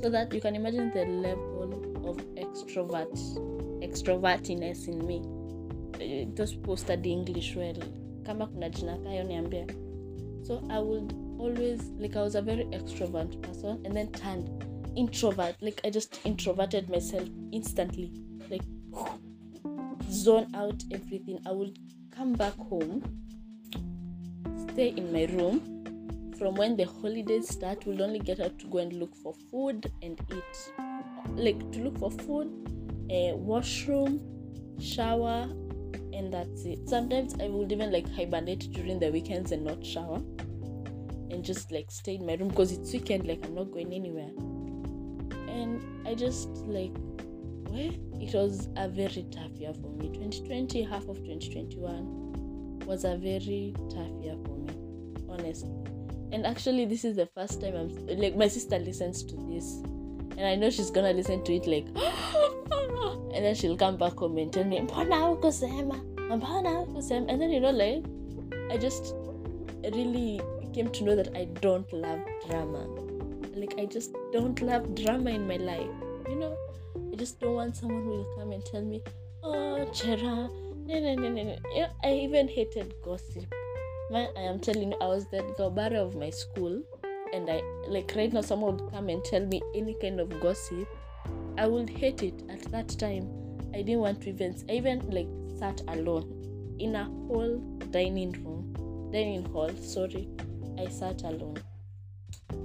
So 0.02 0.10
that 0.10 0.34
you 0.34 0.42
can 0.42 0.56
imagine 0.56 0.92
the 0.92 1.06
level 1.06 1.74
of 2.06 2.18
extrovert 2.36 3.20
extrovertiness 3.82 4.88
in 4.88 5.06
me. 5.06 5.22
Eh, 6.00 6.28
those 6.36 6.56
people 6.56 6.78
study 6.78 7.12
english 7.12 7.56
well. 7.56 7.78
Kama 8.24 8.48
kuna 8.48 8.70
jina 8.70 8.98
kayo 8.98 9.24
niambia 9.24 9.66
so 10.44 10.62
i 10.70 10.80
would 10.80 11.14
always 11.40 11.92
like 12.00 12.16
i 12.16 12.22
was 12.22 12.36
a 12.36 12.42
very 12.42 12.66
extrovert 12.66 13.42
person 13.42 13.80
and 13.86 13.96
then 13.96 14.08
turned 14.12 14.50
introvert. 14.96 15.56
Like 15.62 15.82
i 15.84 15.90
just 15.90 16.20
introverted 16.26 16.90
myself 16.90 17.28
instantly. 17.52 18.12
Like 18.50 18.64
zone 20.12 20.47
out 20.54 20.84
everything 20.91 21.39
i 21.45 21.52
would 21.52 21.78
come 22.12 22.34
back 22.34 22.56
home 22.56 23.02
stay 24.69 24.89
in 24.89 25.12
my 25.12 25.26
room 25.26 25.60
from 26.38 26.56
when 26.56 26.76
the 26.76 26.86
holidays 26.86 27.50
start 27.50 27.86
we'll 27.86 28.02
only 28.02 28.19
get 28.19 28.39
out 28.39 28.58
to 28.60 28.67
go 28.67 28.80
and 28.80 28.93
look 28.93 29.15
for 29.15 29.34
food 29.50 29.91
and 30.02 30.19
eat 30.32 30.74
like 31.36 31.60
to 31.71 31.80
look 31.80 31.97
for 31.97 32.12
food 32.12 32.50
a 33.10 33.34
washroom 33.36 34.19
shower 34.80 35.47
and 36.13 36.34
that's 36.34 36.65
it. 36.65 36.88
Sometimes 36.88 37.36
I 37.41 37.47
would 37.47 37.71
even 37.71 37.91
like 37.91 38.10
hibernate 38.13 38.71
during 38.71 39.00
the 39.00 39.12
weekends 39.12 39.52
and 39.52 39.63
not 39.63 39.86
shower 39.86 40.17
and 41.30 41.43
just 41.43 41.71
like 41.71 41.89
stay 41.89 42.15
in 42.15 42.26
my 42.26 42.36
room 42.36 42.50
because 42.50 42.71
it's 42.71 42.91
weekend, 42.93 43.28
like 43.28 43.45
I'm 43.45 43.56
not 43.56 43.71
going 43.71 43.93
anywhere. 43.93 44.32
And 45.47 45.82
I 46.08 46.15
just 46.15 46.50
like, 46.67 46.93
it 47.76 48.34
was 48.34 48.70
a 48.76 48.88
very 48.88 49.26
tough 49.32 49.52
year 49.52 49.74
for 49.74 49.92
me. 49.92 50.10
2020, 50.10 50.82
half 50.84 51.08
of 51.08 51.18
2021 51.18 52.80
was 52.86 53.04
a 53.04 53.18
very 53.18 53.74
tough 53.90 54.12
year 54.22 54.36
for 54.46 54.58
me, 54.58 54.74
honestly. 55.30 55.72
And 56.32 56.46
actually, 56.46 56.86
this 56.86 57.04
is 57.04 57.18
the 57.18 57.26
first 57.26 57.62
time 57.62 57.76
I'm 57.76 57.90
like, 58.18 58.36
my 58.36 58.48
sister 58.48 58.80
listens 58.80 59.24
to 59.24 59.36
this, 59.50 59.82
and 60.38 60.48
I 60.48 60.56
know 60.56 60.70
she's 60.70 60.92
gonna 60.92 61.14
listen 61.14 61.44
to 61.44 61.54
it 61.54 61.68
like, 61.68 61.88
and 63.34 63.46
then 63.46 63.56
she'll 63.56 63.78
come 63.78 63.98
back 63.98 64.14
home 64.14 64.38
and 64.38 64.52
tell 64.52 64.64
me? 64.64 64.78
And 64.78 64.90
then, 64.90 65.12
you 67.50 67.60
know, 67.60 67.72
like, 67.72 68.06
I 68.72 68.78
just 68.78 69.16
really 69.84 70.42
came 70.74 70.90
to 70.90 71.04
know 71.04 71.16
that 71.16 71.36
I 71.36 71.46
don't 71.60 71.92
love 71.92 72.20
drama. 72.48 72.86
Like, 73.56 73.74
I 73.78 73.86
just 73.86 74.14
don't 74.32 74.62
love 74.62 74.96
drama 74.96 75.32
in 75.32 75.48
my 75.48 75.58
life. 75.58 75.90
You 76.30 76.36
know, 76.36 76.58
I 77.12 77.15
just 77.17 77.39
don't 77.39 77.56
want 77.56 77.76
someone 77.76 78.04
who 78.04 78.10
will 78.10 78.36
come 78.38 78.52
and 78.52 78.63
tell 78.65 78.82
me, 78.82 79.04
oh, 79.43 79.86
Cheera, 79.91 80.50
no, 80.86 81.00
no, 81.00 81.15
no, 81.15 81.30
no, 81.30 81.43
no. 81.43 81.88
I 82.04 82.13
even 82.13 82.47
hated 82.47 82.93
gossip. 83.04 83.54
Man, 84.10 84.30
I 84.38 84.41
am 84.41 84.60
telling 84.60 84.91
you, 84.91 84.97
I 85.02 85.08
was 85.08 85.26
the 85.28 85.43
gobara 85.58 85.95
of 85.95 86.15
my 86.15 86.30
school. 86.30 86.82
And 87.34 87.50
I, 87.50 87.62
like, 87.88 88.13
right 88.15 88.32
now, 88.32 88.41
someone 88.41 88.78
would 88.78 88.91
come 88.91 89.10
and 89.10 89.24
tell 89.24 89.45
me 89.45 89.62
any 89.76 89.93
kind 90.02 90.19
of 90.19 90.39
gossip. 90.39 90.88
I 91.58 91.67
would 91.67 91.89
hate 91.89 92.24
it 92.24 92.43
at 92.50 92.63
that 92.71 92.89
time. 92.97 93.30
I 93.74 93.82
didn't 93.82 94.00
want 94.00 94.21
to 94.24 94.30
even, 94.30 94.56
I 94.69 94.74
even, 94.74 95.00
like, 95.10 95.28
sat 95.60 95.82
alone 95.89 96.76
in 96.80 96.95
a 96.95 97.06
whole 97.06 97.58
dining 97.91 98.32
room, 98.43 98.74
dining 99.12 99.45
hall, 99.45 99.71
sorry. 99.82 100.30
I 100.80 100.88
sat 100.88 101.24
alone. 101.24 101.58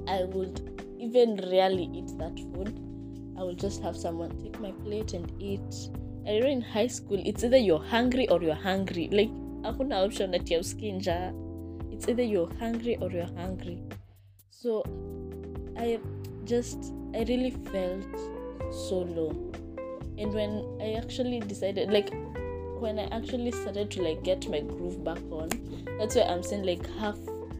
I 0.09 0.25
would 0.25 0.83
even 0.99 1.37
rarely 1.51 1.91
eat 1.93 2.17
that 2.19 2.39
food. 2.53 2.81
I 3.39 3.43
will 3.43 3.55
just 3.55 3.83
have 3.83 3.97
someone 3.97 4.31
take 4.43 4.59
my 4.61 4.73
plate 4.85 5.13
and 5.13 5.31
eat. 5.41 5.91
You 6.25 6.41
know, 6.41 6.49
in 6.49 6.61
high 6.61 6.87
school, 6.87 7.23
it's 7.25 7.45
either 7.45 7.57
you're 7.57 7.83
hungry 7.83 8.29
or 8.29 8.43
you're 8.43 8.55
hungry. 8.55 9.09
Like, 9.13 9.31
hakuna 9.63 10.05
option 10.07 10.31
that 10.33 10.51
you're 10.51 10.61
skinja. 10.61 11.35
It's 11.93 12.09
either 12.09 12.23
you're 12.23 12.53
hungry 12.59 12.97
or 13.01 13.11
you're 13.11 13.33
hungry. 13.37 13.83
So, 14.51 14.85
I 15.77 16.01
just, 16.45 16.93
I 17.15 17.25
really 17.29 17.51
felt 17.73 18.05
so 18.89 18.99
low. 18.99 19.31
And 20.19 20.33
when 20.33 20.79
I 20.81 20.95
actually 20.95 21.41
decided, 21.41 21.91
like, 21.91 22.11
when 22.81 22.99
I 22.99 23.05
actually 23.05 23.53
started 23.53 23.91
to 23.93 24.03
like 24.03 24.23
get 24.23 24.49
my 24.49 24.61
groove 24.61 25.03
back 25.03 25.21
on, 25.31 25.49
that's 25.99 26.15
why 26.15 26.23
I'm 26.23 26.43
saying 26.43 26.65
like 26.65 26.87
half 26.99 27.19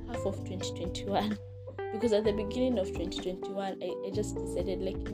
half 0.09 0.25
of 0.27 0.37
2021 0.45 1.39
because 1.93 2.13
at 2.13 2.25
the 2.25 2.33
beginning 2.33 2.79
of 2.79 2.89
2021 2.89 3.79
I, 3.83 4.07
I 4.07 4.11
just 4.11 4.35
decided 4.37 4.81
like 4.81 5.05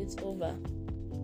it's 0.00 0.16
over. 0.22 0.56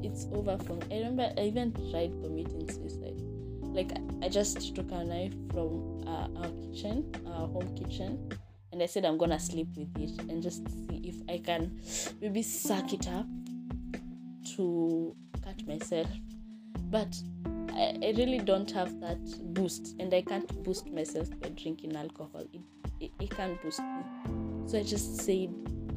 It's 0.03 0.27
over 0.33 0.59
for 0.59 0.75
me. 0.75 0.83
I 0.91 0.95
remember 0.99 1.33
i 1.37 1.43
even 1.43 1.73
tried 1.91 2.13
committing 2.23 2.69
suicide. 2.71 3.21
Like 3.63 3.93
i 4.23 4.29
just 4.29 4.75
took 4.75 4.91
a 4.93 5.05
knife 5.05 5.35
from 5.53 6.03
uh, 6.07 6.29
our 6.39 6.51
kitchen 6.63 7.13
our 7.27 7.47
home 7.49 7.75
kitchen 7.77 8.31
and 8.73 8.83
i 8.83 8.87
said 8.87 9.05
i'm 9.05 9.19
gonna 9.19 9.39
sleep 9.39 9.69
with 9.77 9.95
it 9.99 10.19
and 10.31 10.43
just 10.43 10.67
see 10.69 11.03
if 11.05 11.17
i 11.29 11.37
can 11.37 11.79
maybe 12.23 12.43
suck 12.43 12.93
it 12.93 13.07
up 13.09 13.27
to 14.57 15.15
cut 15.43 15.67
myself. 15.67 16.09
But 16.91 17.15
I, 17.73 17.99
I 18.03 18.15
really 18.17 18.39
don't 18.39 18.71
have 18.71 19.01
that 19.01 19.19
boost 19.55 19.97
and 19.99 20.13
i 20.15 20.23
can't 20.23 20.63
boost 20.65 20.91
myself 20.91 21.29
by 21.41 21.49
drinking 21.51 21.97
alcohol. 21.97 22.45
It, 22.53 22.61
it, 23.01 23.11
it 23.21 23.31
can't 23.31 23.61
boost 23.63 23.81
me. 23.81 24.05
So 24.67 24.79
i 24.79 24.83
just 24.83 25.21
said 25.21 25.53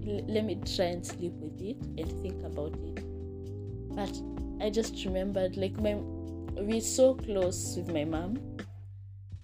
let 0.05 0.45
me 0.45 0.55
try 0.75 0.85
and 0.85 1.05
sleep 1.05 1.33
with 1.33 1.59
it 1.61 1.77
and 1.97 2.11
think 2.21 2.43
about 2.43 2.73
it. 2.73 3.03
But 3.95 4.21
i 4.61 4.69
just 4.69 5.05
remembered 5.05 5.55
like 5.55 5.79
my 5.79 5.95
we're 6.61 6.81
so 6.81 7.13
close 7.15 7.77
with 7.77 7.93
my 7.93 8.03
mom 8.03 8.37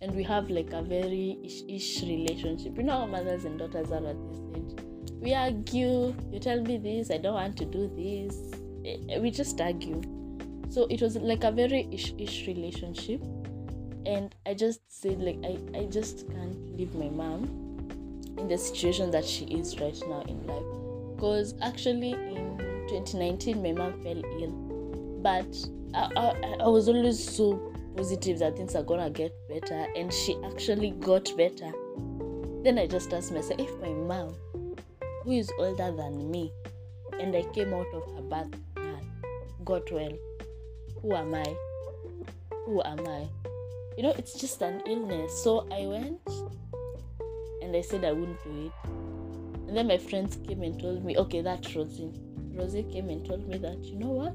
and 0.01 0.13
we 0.13 0.23
have 0.23 0.49
like 0.49 0.73
a 0.73 0.81
very 0.81 1.37
ish-ish 1.43 2.01
relationship. 2.01 2.77
You 2.77 2.83
know 2.83 2.99
how 2.99 3.05
mothers 3.05 3.45
and 3.45 3.57
daughters 3.57 3.91
are 3.91 4.05
at 4.05 4.17
this 4.29 4.41
age. 4.57 5.11
We 5.21 5.33
argue 5.33 6.13
you 6.31 6.39
tell 6.39 6.61
me 6.61 6.77
this 6.77 7.11
i 7.11 7.17
don't 7.17 7.33
want 7.35 7.57
to 7.57 7.65
do 7.65 7.87
this. 7.95 8.37
Eh, 8.85 9.19
we 9.19 9.31
just 9.31 9.59
argue. 9.61 10.01
So 10.69 10.87
it 10.89 11.01
was 11.01 11.15
like 11.15 11.43
a 11.43 11.51
very 11.51 11.87
ish-ish 11.91 12.47
relationship 12.47 13.21
and 14.05 14.35
i 14.45 14.53
just 14.53 14.81
said 14.89 15.19
like 15.19 15.37
i, 15.43 15.57
I 15.77 15.85
just 15.85 16.29
can't 16.29 16.77
leave 16.77 16.93
my 16.95 17.09
mom 17.09 17.64
in 18.37 18.47
the 18.47 18.57
situation 18.57 19.11
that 19.11 19.25
she 19.25 19.45
is 19.45 19.79
right 19.79 19.97
now 20.07 20.21
in 20.27 20.45
life. 20.47 21.15
Because 21.15 21.55
actually 21.61 22.11
in 22.11 22.57
2019 22.89 23.61
my 23.61 23.71
mom 23.71 24.01
fell 24.01 24.21
ill. 24.39 24.51
But 25.21 25.55
I, 25.93 26.09
I, 26.15 26.55
I 26.63 26.67
was 26.67 26.87
always 26.87 27.23
so 27.23 27.73
positive 27.95 28.39
that 28.39 28.57
things 28.57 28.75
are 28.75 28.83
gonna 28.83 29.09
get 29.09 29.33
better 29.47 29.87
and 29.95 30.13
she 30.13 30.37
actually 30.45 30.91
got 30.91 31.29
better. 31.37 31.71
Then 32.63 32.79
i 32.79 32.87
just 32.87 33.13
asked 33.13 33.31
myself 33.31 33.59
if 33.59 33.79
my 33.79 33.89
mom 33.89 34.35
who 35.23 35.31
is 35.31 35.51
older 35.59 35.91
than 35.91 36.31
me 36.31 36.51
and 37.19 37.35
i 37.35 37.43
came 37.53 37.73
out 37.73 37.85
of 37.93 38.03
her 38.15 38.21
bath 38.23 38.49
got 39.63 39.91
well 39.91 40.11
who 41.05 41.13
am 41.13 41.35
i? 41.35 41.55
Who 42.65 42.81
am 42.83 43.07
i? 43.07 43.27
You 43.95 44.03
know 44.03 44.13
it's 44.17 44.33
just 44.33 44.61
an 44.63 44.81
illness. 44.87 45.43
So 45.43 45.67
i 45.71 45.85
went 45.85 46.19
and 47.65 47.75
I 47.75 47.81
said 47.81 48.05
I 48.05 48.11
wouldn't 48.11 48.41
do 48.43 48.67
it. 48.67 48.71
And 49.67 49.75
then 49.75 49.87
my 49.87 49.97
friends 49.97 50.37
came 50.47 50.61
and 50.61 50.79
told 50.79 51.03
me, 51.03 51.17
okay, 51.17 51.41
that's 51.41 51.75
Rosie. 51.75 52.11
Rosie 52.53 52.83
came 52.83 53.09
and 53.09 53.25
told 53.25 53.47
me 53.47 53.57
that, 53.57 53.83
you 53.83 53.97
know 53.97 54.11
what? 54.11 54.33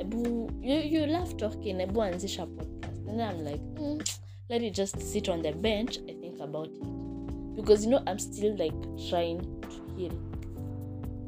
Ebu, 0.00 0.48
you, 0.60 0.74
you 0.74 1.06
love 1.06 1.36
talking, 1.36 1.80
Ebu 1.80 2.00
anzisha 2.00 2.46
podcast. 2.46 3.08
And 3.08 3.20
then 3.20 3.28
I'm 3.28 3.44
like, 3.44 3.60
mm, 3.76 4.18
let 4.48 4.62
it 4.62 4.74
just 4.74 5.00
sit 5.00 5.28
on 5.28 5.42
the 5.42 5.52
bench. 5.52 5.98
I 6.08 6.14
think 6.20 6.40
about 6.40 6.66
it. 6.66 7.56
Because, 7.56 7.84
you 7.84 7.90
know, 7.90 8.02
I'm 8.06 8.18
still 8.18 8.56
like 8.56 8.74
trying 9.08 9.40
to 9.62 9.94
heal. 9.96 10.18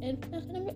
And, 0.02 0.18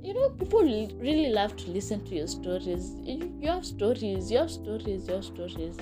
you 0.05 0.15
know, 0.15 0.31
people 0.31 0.63
really 0.63 1.31
love 1.31 1.57
to 1.57 1.71
listen 1.71 2.05
to 2.05 2.15
your 2.15 2.29
stories. 2.29 2.93
You 3.05 3.49
have 3.49 3.67
stories, 3.67 4.31
you 4.31 4.39
have 4.39 4.51
stories, 4.51 5.09
you 5.09 5.15
have 5.15 5.25
stories. 5.25 5.77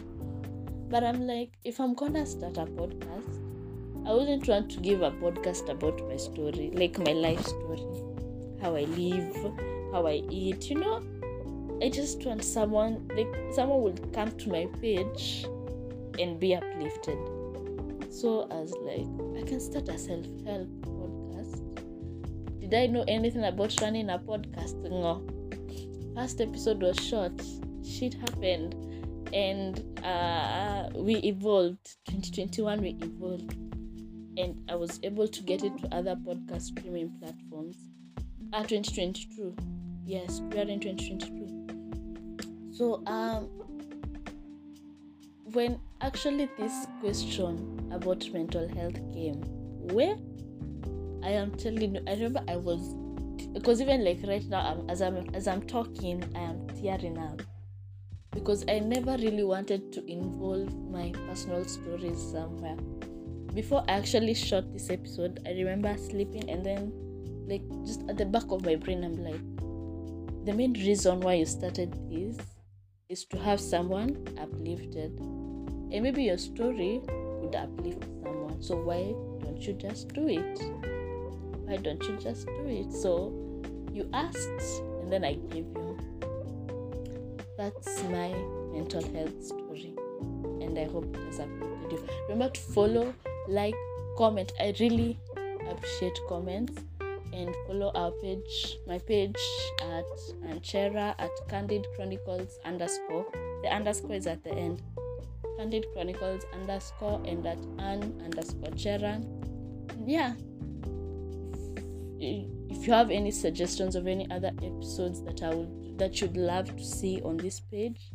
But 0.88 1.04
I'm 1.04 1.26
like, 1.26 1.50
if 1.64 1.78
I'm 1.80 1.94
gonna 1.94 2.24
start 2.24 2.56
a 2.56 2.64
podcast, 2.64 3.33
I 4.06 4.12
wouldn't 4.12 4.46
want 4.46 4.70
to 4.72 4.80
give 4.80 5.00
a 5.00 5.10
podcast 5.12 5.70
about 5.70 6.06
my 6.06 6.18
story, 6.18 6.70
like 6.74 6.98
my 6.98 7.12
life 7.12 7.42
story, 7.42 7.80
how 8.60 8.76
I 8.76 8.82
live, 8.82 9.34
how 9.92 10.06
I 10.06 10.22
eat, 10.28 10.68
you 10.68 10.78
know. 10.78 11.02
I 11.82 11.88
just 11.88 12.22
want 12.26 12.44
someone 12.44 13.08
like 13.16 13.34
someone 13.54 13.82
will 13.82 13.96
come 14.12 14.30
to 14.32 14.48
my 14.50 14.66
page 14.82 15.46
and 16.18 16.38
be 16.38 16.54
uplifted. 16.54 17.16
So 18.10 18.46
I 18.50 18.56
was 18.56 18.74
like, 18.82 19.06
I 19.42 19.48
can 19.48 19.58
start 19.58 19.88
a 19.88 19.98
self-help 19.98 20.68
podcast. 20.82 22.60
Did 22.60 22.74
I 22.74 22.86
know 22.86 23.06
anything 23.08 23.44
about 23.44 23.74
running 23.80 24.10
a 24.10 24.18
podcast? 24.18 24.74
No. 24.82 25.26
First 26.14 26.42
episode 26.42 26.82
was 26.82 26.98
short. 26.98 27.40
Shit 27.82 28.12
happened. 28.12 28.74
And 29.32 29.82
uh, 30.04 30.90
we 30.94 31.16
evolved. 31.16 31.96
2021 32.06 32.82
we 32.82 32.98
evolved 33.00 33.56
and 34.36 34.62
I 34.68 34.74
was 34.74 35.00
able 35.02 35.28
to 35.28 35.42
get 35.42 35.62
it 35.64 35.76
to 35.78 35.94
other 35.94 36.16
podcast 36.16 36.62
streaming 36.62 37.10
platforms. 37.20 37.76
Ah, 38.52 38.62
2022. 38.62 39.54
Yes, 40.04 40.40
we 40.50 40.58
are 40.58 40.68
in 40.68 40.80
2022. 40.80 42.72
So, 42.72 43.02
um, 43.06 43.48
when 45.52 45.80
actually 46.00 46.48
this 46.58 46.86
question 47.00 47.88
about 47.92 48.28
mental 48.32 48.68
health 48.68 48.96
came, 49.12 49.40
where 49.92 50.16
I 51.22 51.30
am 51.30 51.52
telling 51.52 51.94
you, 51.94 52.02
I 52.06 52.12
remember 52.14 52.42
I 52.48 52.56
was 52.56 52.94
because 53.52 53.80
even 53.80 54.04
like 54.04 54.20
right 54.26 54.44
now, 54.48 54.60
I'm, 54.60 54.90
as 54.90 55.00
I'm 55.00 55.28
as 55.34 55.46
I'm 55.46 55.62
talking, 55.62 56.24
I 56.34 56.40
am 56.40 56.66
tearing 56.80 57.18
up 57.18 57.42
because 58.32 58.64
I 58.68 58.80
never 58.80 59.12
really 59.12 59.44
wanted 59.44 59.92
to 59.92 60.04
involve 60.10 60.74
my 60.90 61.12
personal 61.28 61.64
stories 61.64 62.20
somewhere 62.32 62.76
before 63.54 63.84
I 63.88 63.92
actually 63.92 64.34
shot 64.34 64.72
this 64.72 64.90
episode, 64.90 65.40
I 65.46 65.50
remember 65.50 65.96
sleeping 65.96 66.50
and 66.50 66.64
then, 66.66 66.92
like, 67.46 67.62
just 67.86 68.02
at 68.08 68.18
the 68.18 68.24
back 68.24 68.50
of 68.50 68.64
my 68.64 68.74
brain, 68.74 69.04
I'm 69.04 69.22
like, 69.22 69.40
the 70.44 70.52
main 70.52 70.72
reason 70.74 71.20
why 71.20 71.34
you 71.34 71.46
started 71.46 71.94
this 72.10 72.36
is 73.08 73.24
to 73.26 73.38
have 73.38 73.60
someone 73.60 74.26
uplifted. 74.40 75.18
And 75.20 76.02
maybe 76.02 76.24
your 76.24 76.38
story 76.38 77.00
would 77.06 77.54
uplift 77.54 78.04
someone. 78.22 78.60
So 78.60 78.76
why 78.76 79.14
don't 79.44 79.60
you 79.60 79.74
just 79.74 80.08
do 80.08 80.26
it? 80.28 80.58
Why 81.64 81.76
don't 81.76 82.02
you 82.02 82.16
just 82.16 82.46
do 82.46 82.66
it? 82.66 82.92
So 82.92 83.32
you 83.92 84.08
asked 84.12 84.82
and 85.00 85.12
then 85.12 85.24
I 85.24 85.34
gave 85.34 85.66
you. 85.66 85.98
That's 87.56 88.02
my 88.04 88.34
mental 88.72 89.02
health 89.14 89.44
story. 89.44 89.94
And 90.60 90.78
I 90.78 90.84
hope 90.84 91.14
it 91.16 91.24
has 91.26 91.40
uplifted 91.40 91.92
you. 91.92 92.08
Remember 92.28 92.52
to 92.52 92.60
follow, 92.60 93.14
like, 93.48 93.74
comment. 94.16 94.52
I 94.60 94.74
really 94.80 95.18
appreciate 95.68 96.18
comments 96.28 96.82
and 97.32 97.54
follow 97.66 97.90
our 97.94 98.12
page, 98.22 98.78
my 98.86 98.98
page 98.98 99.36
at 99.82 100.04
Ann 100.46 100.60
Cheera 100.60 101.14
at 101.18 101.30
Candid 101.48 101.86
Chronicles 101.96 102.58
underscore. 102.64 103.26
The 103.62 103.74
underscore 103.74 104.14
is 104.14 104.26
at 104.26 104.44
the 104.44 104.52
end. 104.52 104.82
Candid 105.58 105.86
Chronicles 105.92 106.44
underscore 106.52 107.20
and 107.24 107.46
at 107.46 107.58
Ann 107.78 108.20
underscore 108.24 108.70
Cheera. 108.70 109.24
Yeah. 110.04 110.34
If 112.20 112.86
you 112.86 112.92
have 112.92 113.10
any 113.10 113.30
suggestions 113.30 113.96
of 113.96 114.06
any 114.06 114.30
other 114.30 114.52
episodes 114.62 115.22
that 115.22 115.42
I 115.42 115.54
would 115.54 115.98
that 115.98 116.20
you'd 116.20 116.36
love 116.36 116.74
to 116.76 116.84
see 116.84 117.20
on 117.22 117.36
this 117.36 117.60
page, 117.60 118.10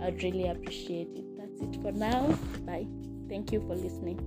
I'd 0.00 0.22
really 0.22 0.48
appreciate 0.48 1.08
it. 1.16 1.24
That's 1.36 1.62
it 1.62 1.82
for 1.82 1.92
now. 1.92 2.38
Bye. 2.64 2.86
Thank 3.28 3.52
you 3.52 3.60
for 3.60 3.74
listening. 3.74 4.20